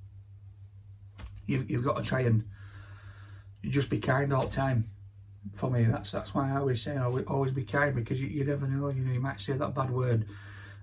you've, 1.50 1.70
you've 1.70 1.84
got 1.84 1.98
to 1.98 2.04
try 2.04 2.22
and 2.22 2.44
just 3.64 3.90
be 3.90 4.00
kind 4.00 4.32
all 4.32 4.46
the 4.46 4.56
time. 4.56 4.90
For 5.56 5.72
me 5.72 5.84
that's 5.84 6.12
that's 6.12 6.36
why 6.36 6.52
I 6.52 6.58
always 6.58 6.82
say 6.82 6.98
always, 6.98 7.26
always 7.26 7.52
be 7.52 7.64
kind 7.64 7.96
because 7.96 8.22
you, 8.22 8.28
you 8.28 8.44
never 8.44 8.68
know 8.68 8.90
you 8.90 9.04
know 9.04 9.14
you 9.14 9.22
might 9.22 9.40
say 9.40 9.54
that 9.54 9.74
bad 9.74 9.90
word 9.90 10.26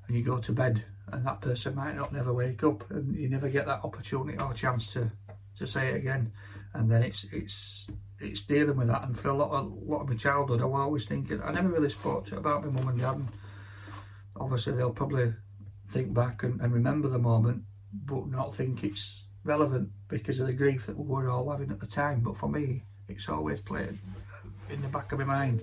and 0.08 0.16
you 0.16 0.24
go 0.24 0.38
to 0.38 0.52
bed 0.52 0.82
and 1.12 1.24
that 1.26 1.40
person 1.40 1.74
might 1.74 1.94
not 1.94 2.12
never 2.12 2.32
wake 2.32 2.64
up 2.64 2.90
and 2.90 3.14
you 3.14 3.28
never 3.28 3.48
get 3.48 3.66
that 3.66 3.84
opportunity 3.84 4.38
or 4.38 4.54
chance 4.54 4.92
to 4.94 5.10
to 5.56 5.66
say 5.66 5.88
it 5.88 5.96
again 5.96 6.32
and 6.74 6.90
then 6.90 7.02
it's 7.02 7.24
it's 7.32 7.88
it's 8.20 8.42
dealing 8.42 8.76
with 8.76 8.88
that. 8.88 9.04
And 9.04 9.18
for 9.18 9.28
a 9.28 9.36
lot 9.36 9.50
of 9.50 9.72
lot 9.72 10.02
of 10.02 10.08
my 10.08 10.16
childhood 10.16 10.60
I 10.60 10.64
was 10.64 10.80
always 10.80 11.06
thinking 11.06 11.42
I 11.42 11.52
never 11.52 11.68
really 11.68 11.90
spoke 11.90 12.26
to 12.26 12.38
about 12.38 12.64
my 12.64 12.70
mum 12.70 12.88
and 12.88 13.00
dad. 13.00 13.16
And 13.16 13.28
obviously 14.36 14.74
they'll 14.74 14.90
probably 14.90 15.32
think 15.88 16.12
back 16.12 16.42
and, 16.42 16.60
and 16.60 16.72
remember 16.72 17.08
the 17.08 17.18
moment 17.18 17.62
but 17.92 18.26
not 18.26 18.54
think 18.54 18.84
it's 18.84 19.26
relevant 19.44 19.88
because 20.08 20.40
of 20.40 20.46
the 20.46 20.52
grief 20.52 20.86
that 20.86 20.98
we 20.98 21.04
were 21.04 21.30
all 21.30 21.50
having 21.50 21.70
at 21.70 21.80
the 21.80 21.86
time. 21.86 22.20
But 22.20 22.36
for 22.36 22.48
me 22.48 22.82
it's 23.08 23.28
always 23.28 23.60
played 23.60 23.98
in 24.68 24.82
the 24.82 24.88
back 24.88 25.12
of 25.12 25.18
my 25.18 25.24
mind 25.24 25.62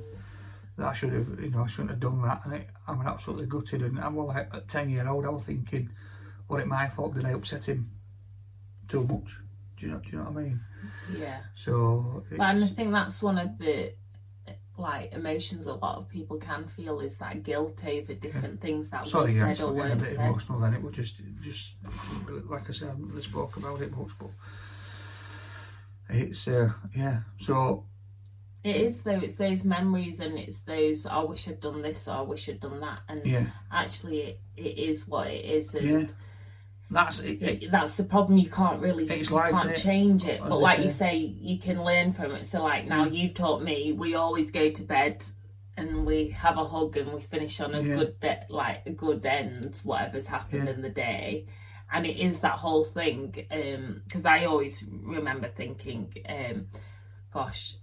that 0.77 0.87
I 0.87 0.93
should 0.93 1.13
have 1.13 1.39
you 1.39 1.51
know 1.51 1.63
I 1.63 1.67
shouldn't 1.67 1.91
have 1.91 1.99
done 1.99 2.21
that. 2.21 2.41
And 2.45 2.55
it, 2.55 2.67
I'm 2.87 3.05
absolutely 3.05 3.47
gutted 3.47 3.81
and 3.81 3.99
I'm 3.99 4.15
well 4.15 4.31
at 4.31 4.67
10 4.67 4.89
year 4.89 5.07
old 5.07 5.25
I 5.25 5.29
was 5.29 5.43
thinking 5.43 5.89
what 6.47 6.61
it 6.61 6.67
my 6.67 6.87
fault 6.89 7.15
did 7.15 7.25
I 7.25 7.33
upset 7.33 7.67
him 7.67 7.91
too 8.87 9.05
much 9.05 9.39
do 9.83 9.89
you 9.89 9.93
know 9.93 9.99
do 9.99 10.09
you 10.11 10.17
know 10.17 10.29
what 10.31 10.39
I 10.39 10.43
mean 10.43 10.59
Yeah. 11.19 11.41
so 11.55 12.23
But 12.31 12.41
I 12.41 12.59
think 12.59 12.91
that's 12.91 13.21
one 13.21 13.37
of 13.37 13.57
the 13.57 13.93
like 14.77 15.13
emotions 15.13 15.67
a 15.67 15.73
lot 15.73 15.97
of 15.97 16.09
people 16.09 16.37
can 16.37 16.65
feel 16.67 16.99
is 16.99 17.17
that 17.19 17.43
guilt 17.43 17.83
over 17.85 18.13
different 18.13 18.59
things 18.59 18.89
that 18.89 19.05
sorry 19.07 19.33
were 19.33 19.53
said 19.53 19.61
or 19.61 19.71
getting 19.71 19.79
a 19.79 19.89
weren't 19.89 19.99
bit 19.99 20.07
said. 20.13 20.25
emotional 20.29 20.59
then 20.59 20.73
it 20.73 20.81
was 20.81 20.95
just 20.95 21.21
just 21.41 21.75
like 22.49 22.67
I 22.69 22.73
said 22.73 22.87
I 22.87 22.91
haven't 22.91 23.09
really 23.09 23.21
spoke 23.21 23.55
about 23.57 23.81
it 23.81 23.95
much 23.95 24.11
but 24.19 24.29
it's 26.09 26.47
uh, 26.47 26.71
yeah 26.95 27.19
so 27.37 27.83
It 28.63 28.77
is 28.77 29.01
though, 29.01 29.19
it's 29.19 29.35
those 29.35 29.63
memories 29.65 30.19
and 30.21 30.37
it's 30.39 30.61
those 30.61 31.05
I 31.05 31.21
wish 31.23 31.47
I'd 31.47 31.59
done 31.59 31.81
this 31.81 32.07
or 32.07 32.15
I 32.15 32.21
wish 32.21 32.49
I'd 32.49 32.59
done 32.59 32.79
that 32.79 33.01
and 33.09 33.25
yeah 33.25 33.45
actually 33.71 34.21
it, 34.21 34.39
it 34.57 34.77
is 34.89 35.07
what 35.07 35.27
it 35.27 35.45
is 35.45 35.75
and 35.75 35.87
Yeah. 35.87 36.07
That's 36.93 37.19
it, 37.19 37.41
it, 37.41 37.71
that's 37.71 37.95
the 37.95 38.03
problem 38.03 38.37
you 38.37 38.49
can't 38.49 38.79
really 38.81 39.05
It's 39.09 39.29
you 39.29 39.35
life, 39.35 39.51
can't 39.51 39.75
change 39.75 40.25
it 40.25 40.39
but 40.41 40.57
like 40.59 40.79
you 40.79 40.89
say. 40.89 40.97
say 41.09 41.15
you 41.17 41.57
can 41.59 41.83
learn 41.83 42.13
from 42.13 42.31
it 42.35 42.47
so 42.47 42.63
like 42.63 42.87
now 42.87 43.05
you've 43.05 43.33
taught 43.33 43.63
me 43.63 43.91
we 43.93 44.15
always 44.15 44.51
go 44.51 44.69
to 44.69 44.83
bed 44.83 45.23
and 45.75 46.05
we 46.05 46.29
have 46.29 46.57
a 46.57 46.63
hug 46.65 46.95
and 46.97 47.11
we 47.13 47.21
finish 47.21 47.59
on 47.59 47.73
a 47.73 47.81
Yeah. 47.81 47.95
good 47.95 48.19
de- 48.19 48.45
like 48.49 48.85
a 48.85 48.91
good 48.91 49.25
end 49.25 49.79
whatever's 49.83 50.27
happened 50.27 50.67
Yeah. 50.67 50.73
in 50.75 50.81
the 50.81 50.89
day 50.89 51.47
and 51.91 52.05
it 52.05 52.17
is 52.17 52.39
that 52.39 52.57
whole 52.59 52.83
thing 52.85 53.31
because 54.05 54.25
i 54.25 54.45
always 54.45 54.83
remember 54.91 55.47
thinking 55.49 56.13
um 56.29 56.67
gosh 57.31 57.75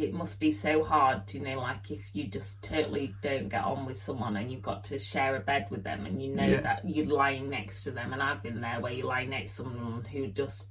it 0.00 0.12
must 0.14 0.40
be 0.40 0.50
so 0.50 0.82
hard, 0.82 1.32
you 1.32 1.40
know, 1.40 1.58
like 1.60 1.90
if 1.90 2.04
you 2.12 2.26
just 2.26 2.62
totally 2.62 3.14
don't 3.22 3.48
get 3.48 3.64
on 3.64 3.86
with 3.86 3.96
someone 3.96 4.36
and 4.36 4.50
you've 4.50 4.62
got 4.62 4.84
to 4.84 4.98
share 4.98 5.36
a 5.36 5.40
bed 5.40 5.66
with 5.70 5.84
them 5.84 6.06
and 6.06 6.22
you 6.22 6.34
know 6.34 6.46
Yeah. 6.46 6.60
that 6.62 6.88
you're 6.88 7.06
lying 7.06 7.48
next 7.50 7.82
to 7.84 7.90
them. 7.90 8.12
And 8.12 8.22
I've 8.22 8.42
been 8.42 8.60
there 8.60 8.80
where 8.80 8.92
you 8.92 9.04
lie 9.04 9.24
next 9.26 9.56
to 9.56 9.62
someone 9.62 10.04
who 10.04 10.28
just, 10.28 10.68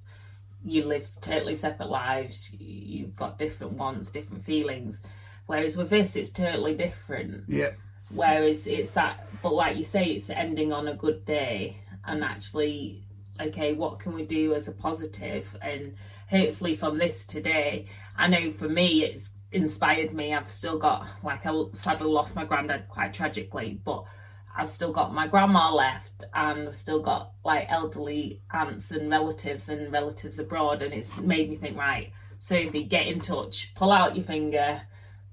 you 0.65 0.85
live 0.85 1.07
totally 1.21 1.55
separate 1.55 1.89
lives, 1.89 2.51
you've 2.59 3.15
got 3.15 3.37
different 3.37 3.73
wants, 3.73 4.11
different 4.11 4.43
feelings. 4.43 4.99
Whereas 5.45 5.77
with 5.77 5.89
this, 5.89 6.15
it's 6.15 6.31
totally 6.31 6.75
different. 6.75 7.45
yeah 7.47 7.71
Whereas 8.11 8.65
it's 8.67 8.91
that, 8.91 9.27
but 9.43 9.53
like 9.53 9.77
you 9.77 9.83
say, 9.83 10.05
it's 10.05 10.29
ending 10.29 10.73
on 10.73 10.87
a 10.87 10.95
good 10.95 11.25
day 11.25 11.77
and 12.05 12.23
actually, 12.23 13.03
okay, 13.39 13.73
what 13.73 13.99
can 13.99 14.13
we 14.13 14.25
do 14.25 14.53
as 14.53 14.67
a 14.67 14.71
positive? 14.71 15.55
And 15.61 15.95
hopefully 16.29 16.75
from 16.75 16.97
this 16.97 17.25
today, 17.25 17.87
I 18.17 18.27
know 18.27 18.51
for 18.51 18.67
me, 18.69 19.03
it's 19.03 19.29
inspired 19.51 20.13
me. 20.13 20.33
I've 20.33 20.51
still 20.51 20.77
got, 20.77 21.05
like, 21.23 21.45
I 21.45 21.53
sadly 21.73 22.07
lost 22.07 22.35
my 22.35 22.45
granddad 22.45 22.87
quite 22.89 23.13
tragically, 23.13 23.79
but 23.83 24.05
I've 24.55 24.69
still 24.69 24.91
got 24.91 25.13
my 25.13 25.27
grandma 25.27 25.73
left 25.73 26.25
and 26.33 26.67
I've 26.67 26.75
still 26.75 27.01
got 27.01 27.31
like 27.45 27.67
elderly 27.71 28.41
aunts 28.51 28.91
and 28.91 29.09
relatives 29.09 29.69
and 29.69 29.91
relatives 29.91 30.37
abroad. 30.37 30.81
And 30.81 30.93
it's 30.93 31.19
made 31.19 31.49
me 31.49 31.55
think, 31.55 31.77
right, 31.77 32.11
Sophie, 32.39 32.83
get 32.83 33.07
in 33.07 33.21
touch, 33.21 33.73
pull 33.75 33.91
out 33.91 34.15
your 34.15 34.25
finger, 34.25 34.81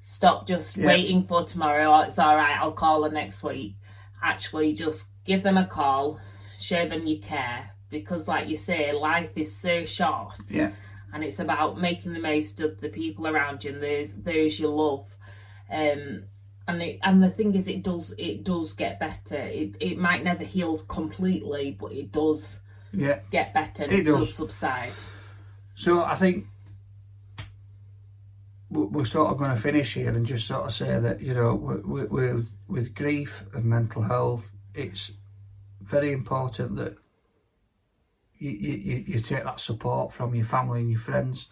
stop 0.01 0.47
just 0.47 0.77
Yeah. 0.77 0.87
waiting 0.87 1.25
for 1.25 1.43
tomorrow. 1.43 1.93
Oh, 1.93 2.01
it's 2.01 2.19
all 2.19 2.37
right, 2.37 2.57
I'll 2.61 2.73
call 2.73 3.03
her 3.03 3.11
next 3.11 3.43
week. 3.43 3.77
Actually, 4.23 4.75
just 4.75 5.07
give 5.25 5.43
them 5.43 5.57
a 5.57 5.67
call, 5.67 6.21
show 6.61 6.87
them 6.89 7.07
you 7.07 7.19
care. 7.19 7.71
Because, 7.91 8.27
like 8.29 8.49
you 8.49 8.57
say, 8.57 8.93
life 8.93 9.31
is 9.37 9.55
so 9.57 9.85
short 9.85 10.39
yeah 10.49 10.73
and 11.13 11.23
it's 11.25 11.39
about 11.39 11.81
making 11.81 12.13
the 12.13 12.19
most 12.21 12.61
of 12.61 12.81
the 12.81 12.89
people 12.89 13.27
around 13.27 13.65
you 13.65 13.73
and 13.73 13.83
those 13.83 14.13
those 14.15 14.59
you 14.59 14.69
love. 14.69 15.07
Um, 15.71 16.25
and 16.69 16.83
it, 16.83 16.99
and 17.03 17.23
the 17.23 17.31
thing 17.31 17.55
is, 17.55 17.69
it 17.69 17.83
does 17.85 18.13
it 18.19 18.43
does 18.45 18.73
get 18.73 18.99
better. 18.99 19.37
It 19.37 19.77
it 19.81 19.99
might 19.99 20.25
never 20.25 20.43
heal 20.45 20.77
completely, 20.81 21.77
but 21.81 21.93
it 21.93 22.11
does 22.13 22.61
yeah 22.93 23.21
get 23.31 23.55
better. 23.55 23.85
And 23.85 23.93
It 23.93 24.01
it, 24.01 24.05
does. 24.05 24.19
does. 24.27 24.35
subside. 24.35 24.93
So 25.77 26.05
I 26.05 26.17
think 26.17 26.47
we- 28.71 28.87
we're 28.87 29.05
sort 29.05 29.31
of 29.31 29.39
going 29.39 29.51
to 29.51 29.57
finish 29.57 29.95
here 29.95 30.09
and 30.09 30.27
just 30.27 30.47
sort 30.47 30.65
of 30.65 30.73
say 30.73 30.99
that 30.99 31.21
you 31.21 31.35
know 31.35 31.55
with, 31.55 32.49
with 32.69 32.95
grief 32.95 33.45
and 33.55 33.65
mental 33.65 34.03
health, 34.03 34.53
it's 34.75 35.13
very 35.81 36.13
important 36.13 36.77
that 36.77 36.97
you, 38.39 38.51
you, 38.51 39.05
you 39.07 39.21
take 39.21 39.45
that 39.45 39.61
support 39.61 40.13
from 40.13 40.35
your 40.35 40.45
family 40.45 40.81
and 40.81 40.91
your 40.91 41.01
friends. 41.01 41.49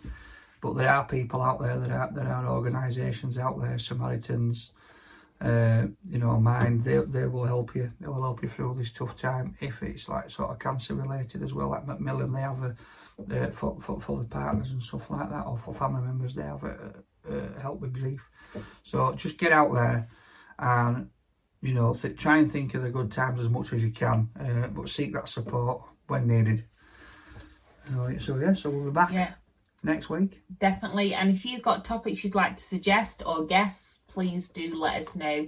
But 0.61 0.75
there 0.75 0.89
are 0.89 1.05
people 1.05 1.43
out 1.43 1.61
there, 1.61 1.79
there 1.79 1.99
are 1.99 2.11
there 2.13 2.33
are 2.33 2.49
organisations 2.49 3.39
out 3.39 3.61
there, 3.61 3.79
Samaritans, 3.79 4.71
uh, 5.41 5.87
you 6.09 6.19
know, 6.19 6.41
Mind. 6.41 6.85
They 6.85 6.97
they 6.99 7.27
will 7.27 7.45
help 7.45 7.75
you. 7.75 7.93
They 8.01 8.09
will 8.09 8.23
help 8.23 8.43
you 8.43 8.49
through 8.49 8.77
this 8.79 8.91
tough 8.91 9.17
time. 9.17 9.57
If 9.61 9.83
it's 9.83 10.09
like 10.09 10.31
sort 10.31 10.51
of 10.51 10.59
cancer 10.59 10.95
related 10.95 11.43
as 11.43 11.53
well, 11.53 11.69
like 11.69 11.87
Macmillan, 11.87 12.33
they 12.33 12.41
have 12.41 12.63
a 12.63 12.77
uh, 13.31 13.51
for, 13.51 13.79
for 13.81 14.01
for 14.01 14.19
the 14.19 14.25
partners 14.25 14.73
and 14.73 14.83
stuff 14.83 15.11
like 15.11 15.29
that, 15.29 15.47
or 15.47 15.59
for 15.59 15.75
family 15.75 16.03
members, 16.03 16.35
they 16.35 16.43
have 16.43 16.65
a, 16.65 16.95
uh 17.31 17.61
help 17.61 17.81
with 17.81 17.93
grief. 17.95 18.27
So 18.83 19.13
just 19.15 19.39
get 19.39 19.53
out 19.53 19.73
there 19.75 20.09
and 20.59 21.11
you 21.61 21.75
know 21.75 21.95
th- 21.95 22.17
try 22.17 22.39
and 22.39 22.51
think 22.51 22.75
of 22.75 22.83
the 22.83 22.91
good 22.91 23.13
times 23.13 23.41
as 23.41 23.49
much 23.49 23.73
as 23.73 23.83
you 23.83 23.91
can, 23.91 24.31
uh, 24.41 24.69
but 24.69 24.89
seek 24.89 25.13
that 25.15 25.29
support 25.29 25.83
when 26.07 26.27
needed. 26.27 26.65
So, 27.89 28.19
so 28.19 28.37
yeah, 28.39 28.53
so 28.53 28.71
we'll 28.71 28.85
be 28.85 28.91
back 28.91 29.13
Yeah, 29.13 29.33
next 29.83 30.09
week. 30.11 30.43
definitely. 30.59 31.15
And 31.15 31.31
if 31.31 31.45
you've 31.45 31.63
got 31.63 31.85
topics 31.85 32.25
you'd 32.25 32.35
like 32.35 32.57
to 32.57 32.65
suggest 32.65 33.23
or 33.25 33.45
guests, 33.45 34.01
please 34.09 34.49
do 34.49 34.75
let 34.77 34.97
us 35.03 35.15
know. 35.17 35.47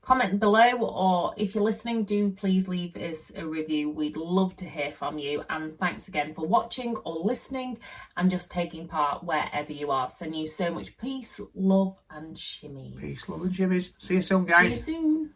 Comment 0.00 0.38
below, 0.40 0.70
or 0.78 1.34
if 1.36 1.54
you're 1.54 1.64
listening, 1.64 2.04
do 2.04 2.30
please 2.30 2.66
leave 2.66 2.96
us 2.96 3.30
a 3.34 3.44
review. 3.44 3.90
We'd 3.90 4.16
love 4.16 4.56
to 4.56 4.64
hear 4.64 4.90
from 4.90 5.18
you. 5.18 5.44
And 5.50 5.78
thanks 5.78 6.08
again 6.08 6.32
for 6.32 6.46
watching 6.46 6.96
or 6.98 7.16
listening 7.22 7.78
and 8.16 8.30
just 8.30 8.50
taking 8.50 8.88
part 8.88 9.22
wherever 9.24 9.72
you 9.72 9.90
are. 9.90 10.08
Send 10.08 10.34
you 10.34 10.46
so 10.46 10.70
much 10.70 10.96
peace, 10.96 11.40
love, 11.54 11.98
and 12.10 12.34
shimmies. 12.36 12.98
Peace, 12.98 13.28
love, 13.28 13.42
and 13.42 13.52
jimmies. 13.52 13.92
See 13.98 14.14
you 14.14 14.22
soon, 14.22 14.46
guys. 14.46 14.82
See 14.84 14.92
you 14.92 14.98
soon. 14.98 15.30